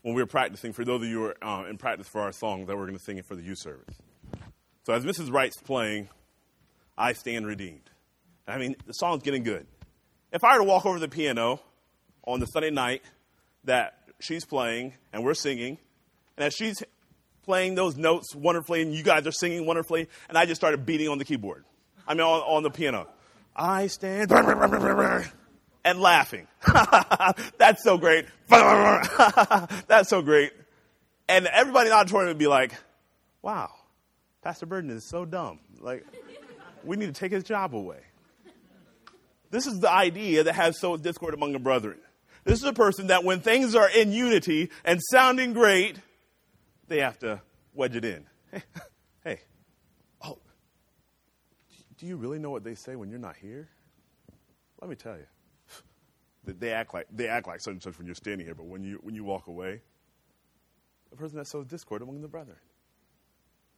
when 0.03 0.15
we 0.15 0.23
were 0.23 0.27
practicing, 0.27 0.73
for 0.73 0.85
those 0.85 1.03
of 1.03 1.09
you 1.09 1.19
who 1.19 1.33
are 1.43 1.65
uh, 1.65 1.69
in 1.69 1.79
practice 1.79 2.07
for 2.07 2.21
our 2.21 2.31
song 2.31 2.67
that 2.67 2.77
we're 2.77 2.87
going 2.87 2.99
to 2.99 3.03
sing 3.03 3.17
it 3.17 3.25
for 3.25 3.35
the 3.35 3.43
youth 3.43 3.59
service. 3.59 3.97
So 4.85 4.93
as 4.93 5.03
Mrs. 5.03 5.33
Wright's 5.33 5.57
playing, 5.57 6.11
I 6.97 7.15
stand 7.15 7.47
redeemed. 7.47 7.89
I 8.47 8.59
mean, 8.59 8.77
the 8.87 8.93
song's 8.93 9.23
getting 9.23 9.43
good. 9.43 9.67
If 10.31 10.45
I 10.45 10.53
were 10.53 10.65
to 10.65 10.69
walk 10.69 10.85
over 10.85 10.97
to 10.97 11.01
the 11.01 11.09
piano 11.09 11.61
on 12.25 12.39
the 12.39 12.47
Sunday 12.47 12.71
night 12.71 13.03
that 13.65 14.04
she's 14.25 14.45
playing 14.45 14.95
and 15.13 15.25
we're 15.25 15.35
singing, 15.35 15.79
and 16.37 16.47
as 16.47 16.55
she's 16.55 16.83
playing 17.45 17.75
those 17.75 17.97
notes 17.97 18.35
wonderfully, 18.35 18.83
and 18.83 18.95
you 18.95 19.03
guys 19.03 19.27
are 19.27 19.33
singing 19.33 19.67
wonderfully, 19.67 20.09
and 20.29 20.39
I 20.39 20.47
just 20.47 20.61
started 20.61 20.87
beating 20.87 21.09
on 21.09 21.19
the 21.19 21.25
keyboard. 21.25 21.65
I 22.07 22.15
mean, 22.15 22.23
on, 22.23 22.41
on 22.41 22.63
the 22.63 22.71
piano. 22.71 23.07
I 23.55 23.87
stand 23.87 24.33
and 25.85 26.01
laughing. 26.01 26.47
That's 27.59 27.83
so 27.83 27.99
great. 27.99 28.27
That's 28.49 30.09
so 30.09 30.23
great. 30.23 30.53
And 31.29 31.47
everybody 31.47 31.87
in 31.87 31.91
the 31.91 31.97
auditorium 31.97 32.29
would 32.29 32.39
be 32.39 32.47
like, 32.47 32.75
wow, 33.43 33.71
Pastor 34.43 34.67
Burden 34.67 34.91
is 34.91 35.09
so 35.09 35.25
dumb. 35.25 35.61
Like, 35.81 36.05
we 36.83 36.97
need 36.97 37.07
to 37.07 37.13
take 37.13 37.33
his 37.33 37.45
job 37.45 37.75
away. 37.75 38.01
This 39.51 39.67
is 39.67 39.79
the 39.79 39.91
idea 39.91 40.45
that 40.45 40.55
has 40.55 40.81
so 40.81 40.97
discord 40.97 41.33
among 41.33 41.53
the 41.53 41.59
brethren. 41.59 41.99
This 42.45 42.59
is 42.59 42.65
a 42.65 42.73
person 42.73 43.09
that 43.09 43.25
when 43.25 43.41
things 43.41 43.75
are 43.75 43.89
in 43.89 44.13
unity 44.13 44.71
and 44.85 45.01
sounding 45.11 45.55
great, 45.55 45.97
they 46.89 47.01
have 47.01 47.19
to 47.21 47.41
wedge 47.73 47.97
it 47.97 48.05
in. 48.05 48.27
Hey, 48.53 48.63
hey, 49.25 49.41
oh, 50.23 50.39
do 51.99 52.07
you 52.07 52.17
really 52.17 52.39
know 52.39 52.51
what 52.51 52.63
they 52.63 52.75
say 52.75 52.97
when 52.97 53.09
you're 53.09 53.19
not 53.19 53.37
here? 53.37 53.69
Let 54.81 54.91
me 54.91 54.97
tell 54.97 55.17
you. 55.17 55.27
They 56.47 56.73
act 56.73 56.93
like 56.93 57.07
they 57.11 57.27
act 57.27 57.47
like 57.47 57.61
such 57.61 57.73
and 57.73 57.83
such 57.83 57.97
when 57.97 58.07
you're 58.07 58.15
standing 58.15 58.47
here, 58.47 58.55
but 58.55 58.67
when 58.67 58.85
you 58.85 58.99
when 59.01 59.15
you 59.15 59.25
walk 59.25 59.47
away, 59.47 59.81
the 61.11 61.17
person 61.17 61.39
that 61.39 61.47
sows 61.47 61.67
discord 61.67 62.03
among 62.03 62.21
the 62.21 62.29
brethren. 62.29 62.59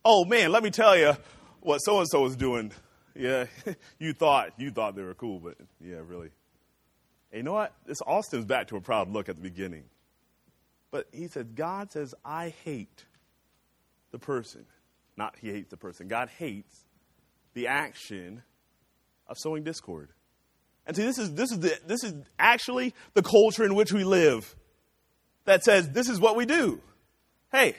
Oh 0.04 0.24
man, 0.24 0.50
let 0.50 0.64
me 0.64 0.70
tell 0.70 0.96
you 0.96 1.16
what 1.60 1.78
so 1.78 2.00
and 2.00 2.08
so 2.08 2.24
is 2.26 2.34
doing. 2.34 2.72
Yeah, 3.14 3.46
you 4.00 4.12
thought 4.12 4.50
you 4.58 4.72
thought 4.72 4.96
they 4.96 5.02
were 5.02 5.14
cool, 5.14 5.38
but 5.38 5.54
yeah, 5.80 6.00
really. 6.04 6.30
You 7.36 7.42
know 7.42 7.52
what? 7.52 7.74
This 7.84 8.00
all 8.00 8.22
stems 8.22 8.46
back 8.46 8.68
to 8.68 8.76
a 8.76 8.80
proud 8.80 9.10
look 9.10 9.28
at 9.28 9.36
the 9.36 9.42
beginning. 9.42 9.84
But 10.90 11.06
he 11.12 11.28
said, 11.28 11.54
God 11.54 11.92
says, 11.92 12.14
I 12.24 12.54
hate 12.64 13.04
the 14.10 14.18
person. 14.18 14.64
Not 15.18 15.36
he 15.38 15.50
hates 15.50 15.68
the 15.68 15.76
person. 15.76 16.08
God 16.08 16.30
hates 16.38 16.74
the 17.52 17.66
action 17.66 18.42
of 19.26 19.36
sowing 19.38 19.64
discord. 19.64 20.10
And 20.86 20.96
see, 20.96 21.02
this 21.02 21.18
is, 21.18 21.34
this 21.34 21.52
is, 21.52 21.60
the, 21.60 21.78
this 21.86 22.04
is 22.04 22.14
actually 22.38 22.94
the 23.12 23.22
culture 23.22 23.64
in 23.64 23.74
which 23.74 23.92
we 23.92 24.04
live 24.04 24.56
that 25.44 25.62
says 25.62 25.90
this 25.90 26.08
is 26.08 26.18
what 26.18 26.36
we 26.36 26.46
do. 26.46 26.80
Hey, 27.52 27.76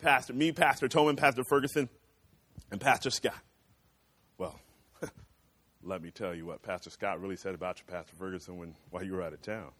Pastor, 0.00 0.34
me, 0.34 0.52
Pastor 0.52 0.88
Toman, 0.88 1.16
Pastor 1.16 1.42
Ferguson, 1.48 1.88
and 2.70 2.80
Pastor 2.80 3.10
Scott. 3.10 3.34
Well, 4.38 4.60
let 5.84 6.02
me 6.02 6.10
tell 6.10 6.34
you 6.34 6.46
what 6.46 6.62
Pastor 6.62 6.90
Scott 6.90 7.20
really 7.20 7.36
said 7.36 7.54
about 7.54 7.78
you, 7.78 7.84
Pastor 7.90 8.14
Ferguson, 8.18 8.56
when, 8.56 8.74
while 8.90 9.02
you 9.02 9.12
were 9.12 9.22
out 9.22 9.32
of 9.32 9.42
town. 9.42 9.70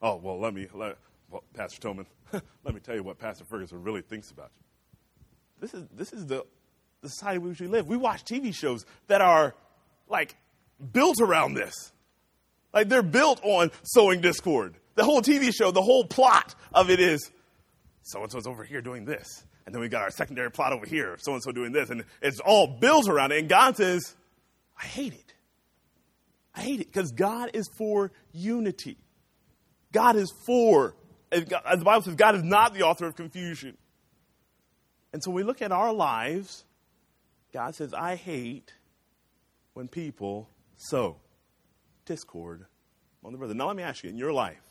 Oh, 0.00 0.16
well, 0.16 0.40
let 0.40 0.54
me, 0.54 0.66
let, 0.74 0.96
well, 1.30 1.44
Pastor 1.54 1.80
Toman, 1.80 2.06
let 2.64 2.74
me 2.74 2.80
tell 2.80 2.94
you 2.94 3.02
what 3.02 3.18
Pastor 3.18 3.44
Ferguson 3.44 3.82
really 3.82 4.02
thinks 4.02 4.30
about 4.30 4.50
you. 4.56 4.64
This 5.60 5.74
is, 5.74 5.86
this 5.94 6.12
is 6.12 6.26
the, 6.26 6.44
the 7.02 7.08
society 7.08 7.36
in 7.36 7.48
which 7.48 7.60
we 7.60 7.68
live. 7.68 7.86
We 7.86 7.96
watch 7.96 8.24
TV 8.24 8.54
shows 8.54 8.84
that 9.06 9.20
are 9.20 9.54
like 10.08 10.36
built 10.92 11.20
around 11.20 11.54
this. 11.54 11.92
Like 12.72 12.88
they're 12.88 13.02
built 13.02 13.40
on 13.44 13.70
sowing 13.82 14.20
discord. 14.20 14.76
The 14.94 15.04
whole 15.04 15.22
TV 15.22 15.54
show, 15.54 15.70
the 15.70 15.82
whole 15.82 16.04
plot 16.04 16.54
of 16.74 16.90
it 16.90 17.00
is 17.00 17.30
so 18.02 18.22
and 18.22 18.30
so's 18.30 18.46
over 18.46 18.64
here 18.64 18.80
doing 18.80 19.04
this. 19.04 19.44
And 19.64 19.74
then 19.74 19.80
we 19.80 19.88
got 19.88 20.02
our 20.02 20.10
secondary 20.10 20.50
plot 20.50 20.72
over 20.72 20.84
here, 20.84 21.16
so 21.20 21.34
and 21.34 21.42
so 21.42 21.52
doing 21.52 21.70
this. 21.70 21.90
And 21.90 22.04
it's 22.20 22.40
all 22.40 22.66
built 22.66 23.08
around 23.08 23.30
it. 23.30 23.38
And 23.38 23.48
God 23.48 23.76
says, 23.76 24.16
I 24.82 24.86
hate 24.86 25.12
it. 25.12 25.34
I 26.54 26.60
hate 26.60 26.80
it 26.80 26.92
because 26.92 27.12
God 27.12 27.50
is 27.54 27.68
for 27.68 28.12
unity. 28.32 28.98
God 29.92 30.16
is 30.16 30.32
for, 30.44 30.96
as 31.30 31.44
the 31.44 31.84
Bible 31.84 32.02
says, 32.02 32.14
God 32.14 32.34
is 32.34 32.42
not 32.42 32.74
the 32.74 32.82
author 32.82 33.06
of 33.06 33.14
confusion. 33.16 33.76
And 35.12 35.22
so 35.22 35.30
we 35.30 35.42
look 35.42 35.62
at 35.62 35.72
our 35.72 35.92
lives, 35.92 36.64
God 37.52 37.74
says, 37.74 37.94
I 37.94 38.16
hate 38.16 38.72
when 39.74 39.88
people 39.88 40.48
sow 40.76 41.16
discord 42.04 42.66
among 43.22 43.32
the 43.32 43.38
brothers. 43.38 43.56
Now 43.56 43.68
let 43.68 43.76
me 43.76 43.82
ask 43.82 44.02
you, 44.02 44.10
in 44.10 44.16
your 44.16 44.32
life, 44.32 44.62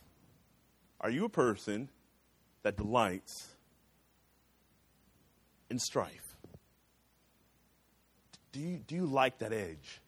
are 0.99 1.09
you 1.09 1.25
a 1.25 1.29
person 1.29 1.89
that 2.63 2.77
delights 2.77 3.55
in 5.69 5.79
strife? 5.79 6.30
Do 8.51 8.59
you, 8.59 8.77
do 8.77 8.95
you 8.95 9.05
like 9.05 9.39
that 9.39 9.53
edge? 9.53 10.01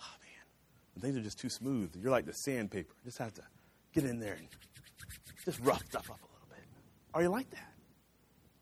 Oh 0.00 0.14
man, 0.20 1.02
things 1.02 1.16
are 1.16 1.22
just 1.22 1.38
too 1.38 1.48
smooth, 1.48 1.94
you're 2.00 2.10
like 2.10 2.26
the 2.26 2.32
sandpaper. 2.32 2.94
Just 3.04 3.18
have 3.18 3.34
to 3.34 3.42
get 3.94 4.04
in 4.04 4.18
there 4.18 4.34
and 4.34 4.46
just 5.44 5.60
rough 5.60 5.84
stuff 5.86 6.10
up 6.10 6.20
a 6.20 6.26
little 6.32 6.48
bit. 6.50 6.64
Are 7.14 7.22
you 7.22 7.28
like 7.28 7.50
that? 7.50 7.72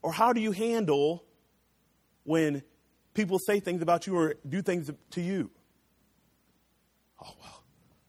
Or 0.03 0.13
how 0.13 0.33
do 0.33 0.41
you 0.41 0.53
handle 0.53 1.25
when 2.25 2.63
people 3.15 3.39
say 3.39 3.59
things 3.61 3.83
about 3.83 4.07
you 4.07 4.17
or 4.17 4.35
do 4.49 4.63
things 4.63 4.91
to 5.11 5.21
you? 5.21 5.51
Oh, 7.23 7.33
well, 7.41 7.63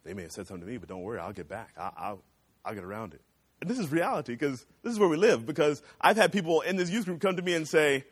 they 0.04 0.14
may 0.14 0.24
have 0.24 0.32
said 0.32 0.48
something 0.48 0.66
to 0.66 0.72
me, 0.72 0.78
but 0.78 0.90
don't 0.90 1.04
worry, 1.04 1.20
I'll 1.20 1.34
get 1.34 1.48
back. 1.48 1.74
I, 1.78 1.92
I'll, 1.98 2.24
I'll 2.66 2.74
get 2.74 2.84
around 2.84 3.14
it. 3.14 3.22
And 3.62 3.70
this 3.70 3.80
is 3.80 3.92
reality 3.92 4.34
because 4.34 4.66
this 4.84 4.92
is 4.92 5.00
where 5.00 5.08
we 5.08 5.18
live. 5.18 5.46
Because 5.46 5.82
I've 6.02 6.18
had 6.18 6.34
people 6.34 6.62
in 6.62 6.76
this 6.76 6.90
youth 6.90 7.06
group 7.06 7.22
come 7.22 7.38
to 7.38 7.42
me 7.42 7.54
and 7.54 7.68
say, 7.68 8.04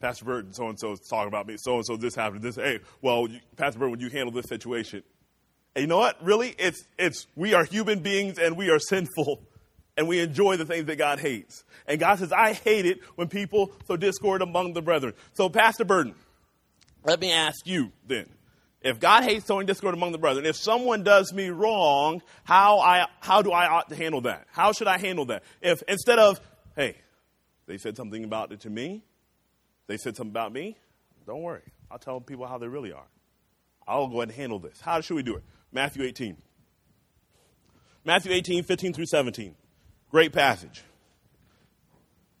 Pastor 0.00 0.24
Burton, 0.24 0.52
so 0.54 0.68
and 0.68 0.80
so 0.80 0.92
is 0.92 1.00
talking 1.00 1.28
about 1.28 1.46
me, 1.46 1.56
so 1.58 1.76
and 1.76 1.84
so 1.84 1.96
this 1.96 2.14
happened, 2.14 2.42
this, 2.42 2.56
hey, 2.56 2.80
well, 3.02 3.28
you, 3.28 3.38
Pastor 3.56 3.78
Burton, 3.78 3.90
would 3.90 4.02
you 4.02 4.08
handle 4.08 4.32
this 4.32 4.46
situation? 4.48 5.02
And 5.74 5.82
you 5.82 5.86
know 5.86 5.98
what? 5.98 6.22
Really, 6.24 6.54
it's, 6.58 6.84
it's, 6.98 7.26
we 7.36 7.54
are 7.54 7.64
human 7.64 8.00
beings 8.00 8.38
and 8.38 8.56
we 8.56 8.70
are 8.70 8.78
sinful 8.78 9.42
and 9.96 10.08
we 10.08 10.20
enjoy 10.20 10.56
the 10.56 10.64
things 10.64 10.86
that 10.86 10.96
God 10.96 11.20
hates. 11.20 11.64
And 11.86 12.00
God 12.00 12.18
says, 12.18 12.32
I 12.32 12.54
hate 12.54 12.86
it 12.86 13.00
when 13.16 13.28
people 13.28 13.72
sow 13.86 13.96
discord 13.96 14.40
among 14.42 14.72
the 14.72 14.82
brethren. 14.82 15.12
So, 15.34 15.48
Pastor 15.48 15.84
Burton, 15.84 16.14
let 17.04 17.20
me 17.20 17.32
ask 17.32 17.66
you 17.66 17.92
then. 18.06 18.26
If 18.82 18.98
God 18.98 19.24
hates 19.24 19.44
sowing 19.44 19.66
discord 19.66 19.92
among 19.92 20.12
the 20.12 20.18
brethren, 20.18 20.46
if 20.46 20.56
someone 20.56 21.02
does 21.02 21.34
me 21.34 21.50
wrong, 21.50 22.22
how, 22.44 22.78
I, 22.78 23.06
how 23.20 23.42
do 23.42 23.52
I 23.52 23.66
ought 23.66 23.90
to 23.90 23.96
handle 23.96 24.22
that? 24.22 24.46
How 24.50 24.72
should 24.72 24.88
I 24.88 24.96
handle 24.96 25.26
that? 25.26 25.42
If 25.60 25.82
instead 25.86 26.18
of, 26.18 26.40
hey, 26.76 26.96
they 27.66 27.76
said 27.76 27.98
something 27.98 28.24
about 28.24 28.52
it 28.52 28.60
to 28.60 28.70
me, 28.70 29.02
they 29.90 29.96
said 29.96 30.16
something 30.16 30.30
about 30.30 30.52
me, 30.52 30.76
don't 31.26 31.42
worry. 31.42 31.64
I'll 31.90 31.98
tell 31.98 32.20
people 32.20 32.46
how 32.46 32.58
they 32.58 32.68
really 32.68 32.92
are. 32.92 33.08
I'll 33.88 34.06
go 34.06 34.18
ahead 34.18 34.28
and 34.28 34.36
handle 34.36 34.60
this. 34.60 34.80
How 34.80 35.00
should 35.00 35.16
we 35.16 35.24
do 35.24 35.34
it? 35.34 35.42
Matthew 35.72 36.04
18. 36.04 36.36
Matthew 38.04 38.30
18, 38.30 38.62
15 38.62 38.92
through 38.92 39.06
17. 39.06 39.56
Great 40.12 40.32
passage. 40.32 40.84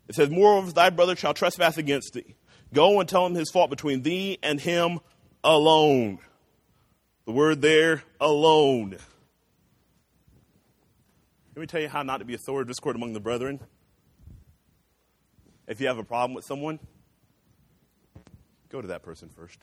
It 0.06 0.14
says, 0.14 0.30
Moreover, 0.30 0.70
thy 0.70 0.90
brother 0.90 1.16
shall 1.16 1.34
trespass 1.34 1.76
against 1.76 2.12
thee, 2.12 2.36
go 2.72 3.00
and 3.00 3.08
tell 3.08 3.26
him 3.26 3.34
his 3.34 3.50
fault 3.50 3.68
between 3.68 4.02
thee 4.02 4.38
and 4.44 4.60
him 4.60 5.00
alone. 5.42 6.20
The 7.24 7.32
word 7.32 7.62
there, 7.62 8.04
alone. 8.20 8.96
Let 11.56 11.60
me 11.60 11.66
tell 11.66 11.80
you 11.80 11.88
how 11.88 12.04
not 12.04 12.18
to 12.18 12.24
be 12.24 12.34
a 12.34 12.38
sword 12.38 12.62
of 12.62 12.68
discord 12.68 12.94
among 12.94 13.12
the 13.12 13.20
brethren. 13.20 13.58
If 15.66 15.80
you 15.80 15.88
have 15.88 15.98
a 15.98 16.04
problem 16.04 16.34
with 16.34 16.44
someone, 16.44 16.78
go 18.70 18.80
to 18.80 18.88
that 18.88 19.02
person 19.02 19.28
first. 19.28 19.58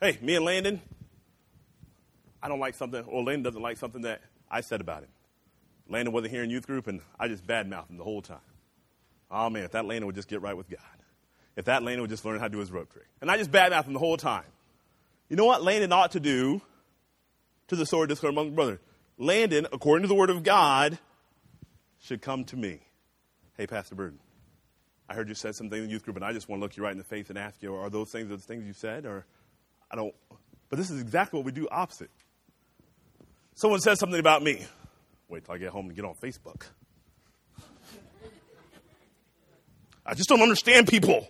Hey, 0.00 0.18
me 0.22 0.34
and 0.34 0.44
Landon, 0.44 0.80
I 2.42 2.48
don't 2.48 2.60
like 2.60 2.74
something, 2.74 3.04
or 3.04 3.22
Landon 3.22 3.42
doesn't 3.42 3.62
like 3.62 3.76
something 3.76 4.02
that 4.02 4.22
I 4.50 4.62
said 4.62 4.80
about 4.80 5.02
him. 5.02 5.10
Landon 5.88 6.12
wasn't 6.12 6.32
here 6.32 6.42
in 6.42 6.50
youth 6.50 6.66
group, 6.66 6.86
and 6.86 7.00
I 7.18 7.28
just 7.28 7.46
badmouthed 7.46 7.90
him 7.90 7.98
the 7.98 8.04
whole 8.04 8.22
time. 8.22 8.38
Oh 9.30 9.50
man, 9.50 9.64
if 9.64 9.72
that 9.72 9.84
Landon 9.84 10.06
would 10.06 10.14
just 10.14 10.28
get 10.28 10.40
right 10.40 10.56
with 10.56 10.68
God. 10.68 10.80
If 11.56 11.66
that 11.66 11.82
Landon 11.82 12.00
would 12.02 12.10
just 12.10 12.24
learn 12.24 12.38
how 12.38 12.46
to 12.46 12.52
do 12.52 12.58
his 12.58 12.72
rope 12.72 12.92
trick. 12.92 13.06
And 13.20 13.30
I 13.30 13.36
just 13.36 13.50
badmouthed 13.50 13.86
him 13.86 13.92
the 13.92 13.98
whole 13.98 14.16
time. 14.16 14.44
You 15.28 15.36
know 15.36 15.44
what 15.44 15.62
Landon 15.62 15.92
ought 15.92 16.12
to 16.12 16.20
do 16.20 16.62
to 17.68 17.76
the 17.76 17.84
sword 17.84 18.08
discord 18.08 18.32
among 18.32 18.54
brothers? 18.54 18.78
Landon, 19.18 19.66
according 19.72 20.02
to 20.02 20.08
the 20.08 20.14
word 20.14 20.30
of 20.30 20.42
God, 20.42 20.98
should 22.00 22.22
come 22.22 22.44
to 22.44 22.56
me. 22.56 22.80
Hey, 23.56 23.66
Pastor 23.66 23.94
Burden, 23.94 24.18
I 25.10 25.14
heard 25.14 25.28
you 25.28 25.34
said 25.34 25.56
something 25.56 25.76
in 25.76 25.86
the 25.86 25.90
youth 25.90 26.04
group, 26.04 26.14
and 26.14 26.24
I 26.24 26.32
just 26.32 26.48
want 26.48 26.60
to 26.60 26.62
look 26.62 26.76
you 26.76 26.84
right 26.84 26.92
in 26.92 26.98
the 26.98 27.02
face 27.02 27.30
and 27.30 27.36
ask 27.36 27.60
you, 27.64 27.74
are 27.74 27.90
those 27.90 28.12
things 28.12 28.28
the 28.28 28.38
things 28.38 28.64
you 28.64 28.72
said? 28.72 29.06
Or 29.06 29.26
I 29.90 29.96
don't. 29.96 30.14
But 30.68 30.78
this 30.78 30.88
is 30.88 31.00
exactly 31.00 31.36
what 31.36 31.44
we 31.44 31.50
do 31.50 31.66
opposite. 31.68 32.10
Someone 33.56 33.80
says 33.80 33.98
something 33.98 34.20
about 34.20 34.40
me. 34.40 34.64
Wait 35.28 35.44
till 35.44 35.54
I 35.54 35.58
get 35.58 35.70
home 35.70 35.86
and 35.86 35.96
get 35.96 36.04
on 36.04 36.14
Facebook. 36.22 36.62
I 40.06 40.14
just 40.14 40.28
don't 40.28 40.42
understand 40.42 40.86
people. 40.86 41.28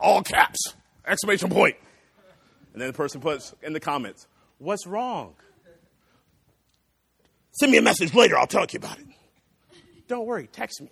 All 0.00 0.22
caps, 0.22 0.74
exclamation 1.06 1.50
point. 1.50 1.76
And 2.72 2.82
then 2.82 2.88
the 2.88 2.96
person 2.96 3.20
puts 3.20 3.54
in 3.62 3.74
the 3.74 3.80
comments, 3.80 4.26
What's 4.58 4.88
wrong? 4.88 5.34
Send 7.52 7.70
me 7.70 7.78
a 7.78 7.82
message 7.82 8.12
later, 8.12 8.36
I'll 8.36 8.48
tell 8.48 8.66
you 8.68 8.76
about 8.76 8.98
it. 8.98 9.06
Don't 10.08 10.26
worry, 10.26 10.48
text 10.48 10.80
me. 10.82 10.90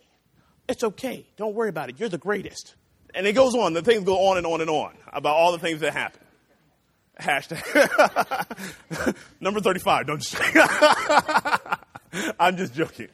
It's 0.69 0.83
okay. 0.83 1.27
Don't 1.37 1.55
worry 1.55 1.69
about 1.69 1.91
it. 1.91 2.01
You're 2.01 2.09
the 2.09 2.19
greatest. 2.19 2.75
And 3.15 3.27
it 3.27 3.33
goes 3.33 3.55
on. 3.55 3.73
The 3.73 3.83
things 3.83 4.05
go 4.05 4.29
on 4.29 4.37
and 4.37 4.47
on 4.47 4.61
and 4.61 4.71
on 4.71 4.95
about 5.13 5.37
all 5.37 5.53
the 5.53 5.59
things 5.59 5.81
that 5.81 5.93
happen. 5.93 6.21
Hashtag. 7.21 9.17
Number 9.41 9.61
35. 9.61 10.07
Don't 10.07 10.21
just. 10.21 10.37
I'm 12.39 12.57
just 12.57 12.75
joking. 12.75 13.09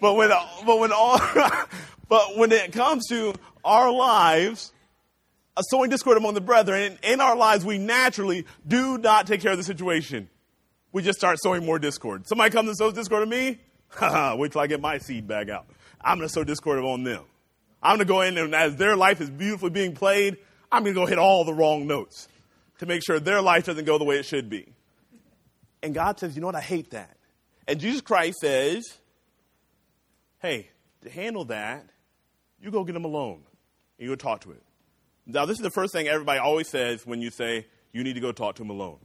But 0.00 0.14
when, 0.14 0.30
but 0.64 0.78
when 0.78 0.92
all, 0.92 1.20
but 2.08 2.36
when 2.36 2.52
it 2.52 2.72
comes 2.72 3.06
to 3.08 3.34
our 3.64 3.90
lives, 3.90 4.72
sowing 5.70 5.90
discord 5.90 6.16
among 6.16 6.34
the 6.34 6.40
brethren, 6.40 6.98
in, 7.02 7.14
in 7.14 7.20
our 7.20 7.36
lives, 7.36 7.64
we 7.64 7.78
naturally 7.78 8.46
do 8.66 8.98
not 8.98 9.26
take 9.26 9.40
care 9.40 9.52
of 9.52 9.58
the 9.58 9.64
situation. 9.64 10.28
We 10.92 11.02
just 11.02 11.18
start 11.18 11.38
sowing 11.40 11.64
more 11.64 11.78
discord. 11.78 12.26
Somebody 12.26 12.50
comes 12.50 12.68
and 12.68 12.76
sows 12.76 12.94
discord 12.94 13.22
to 13.22 13.26
me, 13.26 13.58
wait 14.38 14.52
till 14.52 14.60
I 14.60 14.66
get 14.66 14.80
my 14.80 14.98
seed 14.98 15.26
bag 15.26 15.50
out. 15.50 15.66
I'm 16.06 16.18
going 16.18 16.28
to 16.28 16.32
sow 16.32 16.44
discord 16.44 16.78
on 16.78 17.02
them. 17.02 17.24
I'm 17.82 17.96
going 17.96 18.06
to 18.06 18.12
go 18.12 18.20
in 18.20 18.38
and 18.38 18.54
as 18.54 18.76
their 18.76 18.94
life 18.96 19.20
is 19.20 19.28
beautifully 19.28 19.70
being 19.70 19.92
played, 19.92 20.38
I'm 20.70 20.84
going 20.84 20.94
to 20.94 21.00
go 21.00 21.04
hit 21.04 21.18
all 21.18 21.44
the 21.44 21.52
wrong 21.52 21.88
notes 21.88 22.28
to 22.78 22.86
make 22.86 23.02
sure 23.04 23.18
their 23.18 23.42
life 23.42 23.66
doesn't 23.66 23.84
go 23.84 23.98
the 23.98 24.04
way 24.04 24.18
it 24.18 24.24
should 24.24 24.48
be. 24.48 24.68
And 25.82 25.92
God 25.94 26.18
says, 26.18 26.36
you 26.36 26.40
know 26.40 26.46
what? 26.46 26.54
I 26.54 26.60
hate 26.60 26.90
that. 26.90 27.16
And 27.66 27.80
Jesus 27.80 28.00
Christ 28.00 28.38
says, 28.40 28.84
hey, 30.38 30.70
to 31.02 31.10
handle 31.10 31.44
that, 31.46 31.84
you 32.60 32.70
go 32.70 32.84
get 32.84 32.92
them 32.92 33.04
alone 33.04 33.42
and 33.98 34.08
you 34.08 34.08
go 34.08 34.14
talk 34.14 34.42
to 34.42 34.52
it. 34.52 34.62
Now, 35.26 35.44
this 35.44 35.58
is 35.58 35.62
the 35.62 35.70
first 35.70 35.92
thing 35.92 36.06
everybody 36.06 36.38
always 36.38 36.68
says 36.68 37.04
when 37.04 37.20
you 37.20 37.30
say, 37.30 37.66
you 37.92 38.04
need 38.04 38.14
to 38.14 38.20
go 38.20 38.30
talk 38.30 38.54
to 38.56 38.62
them 38.62 38.70
alone. 38.70 38.98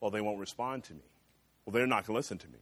Well, 0.00 0.10
they 0.10 0.22
won't 0.22 0.38
respond 0.38 0.84
to 0.84 0.94
me. 0.94 1.02
Well, 1.66 1.72
they're 1.72 1.86
not 1.86 2.06
going 2.06 2.14
to 2.14 2.18
listen 2.18 2.38
to 2.38 2.48
me. 2.48 2.58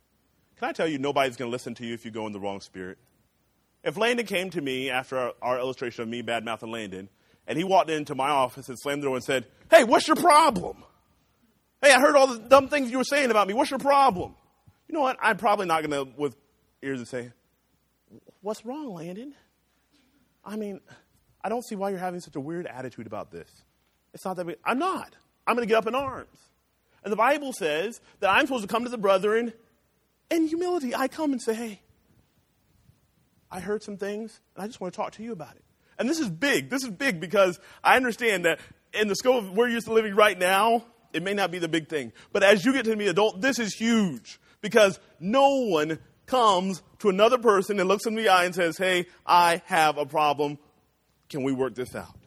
Can 0.57 0.69
I 0.69 0.73
tell 0.73 0.89
you, 0.89 0.99
nobody's 0.99 1.37
going 1.37 1.49
to 1.49 1.53
listen 1.53 1.75
to 1.77 1.87
you 1.87 1.95
if 1.95 2.05
you 2.05 2.11
go 2.11 2.27
in 2.27 2.33
the 2.33 2.41
wrong 2.41 2.61
spirit? 2.61 2.99
If 3.87 3.97
Landon 3.97 4.27
came 4.27 4.51
to 4.51 4.61
me 4.61 4.91
after 4.91 5.17
our, 5.17 5.33
our 5.41 5.59
illustration 5.61 6.03
of 6.03 6.09
me 6.09 6.21
bad 6.21 6.45
mouthing 6.45 6.73
Landon, 6.73 7.09
and 7.47 7.57
he 7.57 7.63
walked 7.63 7.89
into 7.89 8.17
my 8.17 8.29
office 8.31 8.69
and 8.69 8.77
slammed 8.77 9.01
the 9.01 9.07
door 9.07 9.15
and 9.15 9.25
said, 9.25 9.47
Hey, 9.71 9.85
what's 9.85 10.09
your 10.09 10.17
problem? 10.17 10.83
Hey, 11.81 11.93
I 11.93 12.01
heard 12.01 12.17
all 12.17 12.27
the 12.27 12.41
dumb 12.41 12.67
things 12.67 12.91
you 12.91 12.99
were 12.99 13.05
saying 13.05 13.31
about 13.31 13.47
me. 13.47 13.55
What's 13.55 13.71
your 13.71 13.79
problem? 13.79 14.35
You 14.89 14.95
know 14.95 15.03
what? 15.03 15.17
I'm 15.23 15.37
probably 15.37 15.67
not 15.67 15.87
going 15.87 16.07
to, 16.07 16.13
with 16.21 16.35
ears 16.83 16.99
to 16.99 17.07
say, 17.07 17.31
What's 18.41 18.67
wrong, 18.67 18.93
Landon? 18.93 19.35
I 20.45 20.57
mean, 20.57 20.81
I 21.45 21.49
don't 21.49 21.65
see 21.65 21.77
why 21.77 21.91
you're 21.91 22.01
having 22.01 22.19
such 22.19 22.35
a 22.35 22.41
weird 22.41 22.67
attitude 22.67 23.07
about 23.07 23.31
this. 23.31 23.49
It's 24.13 24.25
not 24.25 24.37
that. 24.37 24.59
I'm 24.65 24.81
not. 24.81 25.15
I'm 25.47 25.55
going 25.55 25.67
to 25.67 25.73
get 25.73 25.79
up 25.79 25.87
in 25.87 25.95
arms. 25.95 26.39
And 27.05 27.13
the 27.13 27.17
Bible 27.17 27.53
says 27.53 28.01
that 28.19 28.31
I'm 28.31 28.47
supposed 28.47 28.63
to 28.63 28.69
come 28.69 28.83
to 28.83 28.91
the 28.91 28.99
brethren 28.99 29.53
in 30.29 30.49
humility. 30.49 30.93
I 30.93 31.07
come 31.07 31.31
and 31.31 31.41
say, 31.41 31.55
Hey, 31.55 31.81
I 33.51 33.61
heard 33.61 33.83
some 33.83 33.97
things, 33.97 34.41
and 34.55 34.65
I 34.65 34.67
just 34.67 34.81
want 34.81 34.93
to 34.93 34.97
talk 34.97 35.13
to 35.13 35.23
you 35.23 35.33
about 35.33 35.55
it. 35.57 35.65
And 35.99 36.09
this 36.09 36.21
is 36.21 36.29
big. 36.29 36.69
This 36.69 36.83
is 36.83 36.91
big 36.91 37.21
because 37.21 37.59
I 37.83 37.97
understand 37.97 38.45
that 38.45 38.61
in 38.93 39.09
the 39.09 39.17
scope 39.17 39.45
of 39.45 39.53
where 39.57 39.69
you're 39.69 39.81
living 39.81 40.15
right 40.15 40.39
now, 40.39 40.85
it 41.13 41.23
may 41.23 41.35
not 41.35 41.51
be 41.51 41.59
the 41.59 41.69
big 41.69 41.89
thing. 41.89 42.13
But 42.33 42.43
as 42.43 42.65
you 42.65 42.73
get 42.73 42.85
to 42.85 42.97
be 42.97 43.05
an 43.05 43.11
adult, 43.11 43.41
this 43.41 43.59
is 43.59 43.75
huge 43.75 44.39
because 44.61 44.99
no 45.21 45.67
one 45.67 45.99
comes 46.27 46.83
to 46.99 47.09
another 47.09 47.39
person 47.39 47.79
and 47.79 47.89
looks 47.89 48.07
in 48.07 48.15
the 48.15 48.29
eye 48.29 48.45
and 48.45 48.55
says, 48.55 48.77
Hey, 48.77 49.07
I 49.25 49.63
have 49.67 49.97
a 49.97 50.05
problem. 50.05 50.59
Can 51.29 51.43
we 51.43 51.53
work 51.53 51.75
this 51.75 51.95
out? 51.95 52.19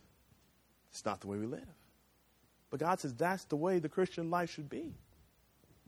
It's 0.91 1.05
not 1.05 1.21
the 1.21 1.27
way 1.27 1.37
we 1.37 1.45
live. 1.45 1.67
But 2.69 2.79
God 2.79 2.99
says 2.99 3.13
that's 3.13 3.45
the 3.45 3.55
way 3.55 3.79
the 3.79 3.89
Christian 3.89 4.29
life 4.29 4.51
should 4.51 4.69
be. 4.69 4.93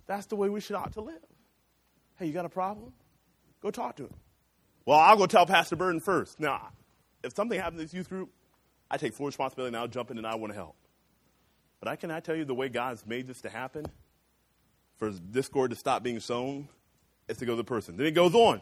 That's 0.08 0.26
the 0.28 0.36
way 0.36 0.50
we 0.50 0.62
should 0.62 0.76
ought 0.76 0.94
to 0.94 1.02
live. 1.02 1.22
Hey, 2.18 2.28
you 2.28 2.34
got 2.34 2.46
a 2.46 2.50
problem? 2.50 2.94
Go 3.62 3.72
talk 3.72 3.96
to 3.98 4.04
him. 4.04 4.14
Well, 4.92 5.00
I'll 5.00 5.16
go 5.16 5.26
tell 5.26 5.46
Pastor 5.46 5.78
Burden 5.78 6.02
first. 6.02 6.38
Now, 6.38 6.68
if 7.24 7.34
something 7.34 7.58
happens 7.58 7.80
in 7.80 7.86
this 7.86 7.94
youth 7.94 8.10
group, 8.10 8.30
I 8.90 8.98
take 8.98 9.14
full 9.14 9.26
responsibility 9.26 9.70
and 9.70 9.78
I'll 9.78 9.88
jump 9.88 10.12
in 10.12 10.18
and 10.18 10.28
I 10.28 10.36
want 10.36 10.52
to 10.52 10.54
help. 10.54 10.76
But 11.80 11.88
I 11.88 11.96
cannot 11.96 12.26
tell 12.26 12.36
you 12.36 12.44
the 12.44 12.54
way 12.54 12.68
God's 12.68 13.06
made 13.08 13.26
this 13.26 13.40
to 13.44 13.50
happen, 13.50 13.86
for 14.98 15.10
discord 15.10 15.72
to 15.72 15.78
stop 15.78 16.04
being 16.04 16.20
sown, 16.20 16.68
is 17.30 17.38
to 17.38 17.46
go 17.46 17.54
to 17.54 17.56
the 17.56 17.64
person. 17.64 17.96
Then 17.96 18.06
it 18.06 18.12
goes 18.12 18.36
on. 18.36 18.60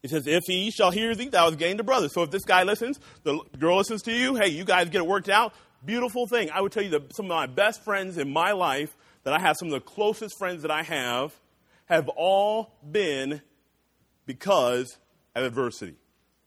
He 0.00 0.08
says, 0.08 0.26
If 0.26 0.44
he 0.46 0.70
shall 0.70 0.90
hear 0.90 1.14
thee, 1.14 1.28
thou 1.28 1.44
hast 1.44 1.58
gained 1.58 1.80
a 1.80 1.84
brother. 1.84 2.08
So 2.08 2.22
if 2.22 2.30
this 2.30 2.46
guy 2.46 2.62
listens, 2.62 2.98
the 3.22 3.38
girl 3.58 3.76
listens 3.76 4.00
to 4.04 4.12
you, 4.12 4.36
hey, 4.36 4.48
you 4.48 4.64
guys 4.64 4.88
get 4.88 5.02
it 5.02 5.06
worked 5.06 5.28
out. 5.28 5.52
Beautiful 5.84 6.26
thing. 6.26 6.48
I 6.54 6.62
would 6.62 6.72
tell 6.72 6.82
you 6.82 6.90
that 6.92 7.14
some 7.14 7.26
of 7.26 7.28
my 7.28 7.44
best 7.44 7.84
friends 7.84 8.16
in 8.16 8.32
my 8.32 8.52
life, 8.52 8.96
that 9.24 9.34
I 9.34 9.40
have 9.40 9.58
some 9.58 9.68
of 9.68 9.72
the 9.72 9.80
closest 9.80 10.38
friends 10.38 10.62
that 10.62 10.70
I 10.70 10.84
have, 10.84 11.38
have 11.84 12.08
all 12.08 12.78
been 12.90 13.42
because 14.30 14.96
of 15.34 15.42
adversity. 15.42 15.96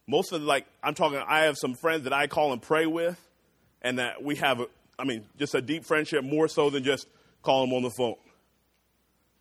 Most 0.07 0.31
of 0.31 0.39
the, 0.39 0.47
like, 0.47 0.65
I'm 0.81 0.93
talking, 0.93 1.21
I 1.27 1.41
have 1.41 1.57
some 1.57 1.73
friends 1.73 2.05
that 2.05 2.13
I 2.13 2.27
call 2.27 2.53
and 2.53 2.61
pray 2.61 2.85
with, 2.85 3.19
and 3.81 3.99
that 3.99 4.23
we 4.23 4.37
have, 4.37 4.61
a, 4.61 4.67
I 4.97 5.03
mean, 5.03 5.25
just 5.37 5.53
a 5.53 5.61
deep 5.61 5.83
friendship 5.83 6.23
more 6.23 6.47
so 6.47 6.69
than 6.69 6.85
just 6.85 7.09
call 7.41 7.65
them 7.65 7.73
on 7.73 7.83
the 7.83 7.89
phone. 7.89 8.15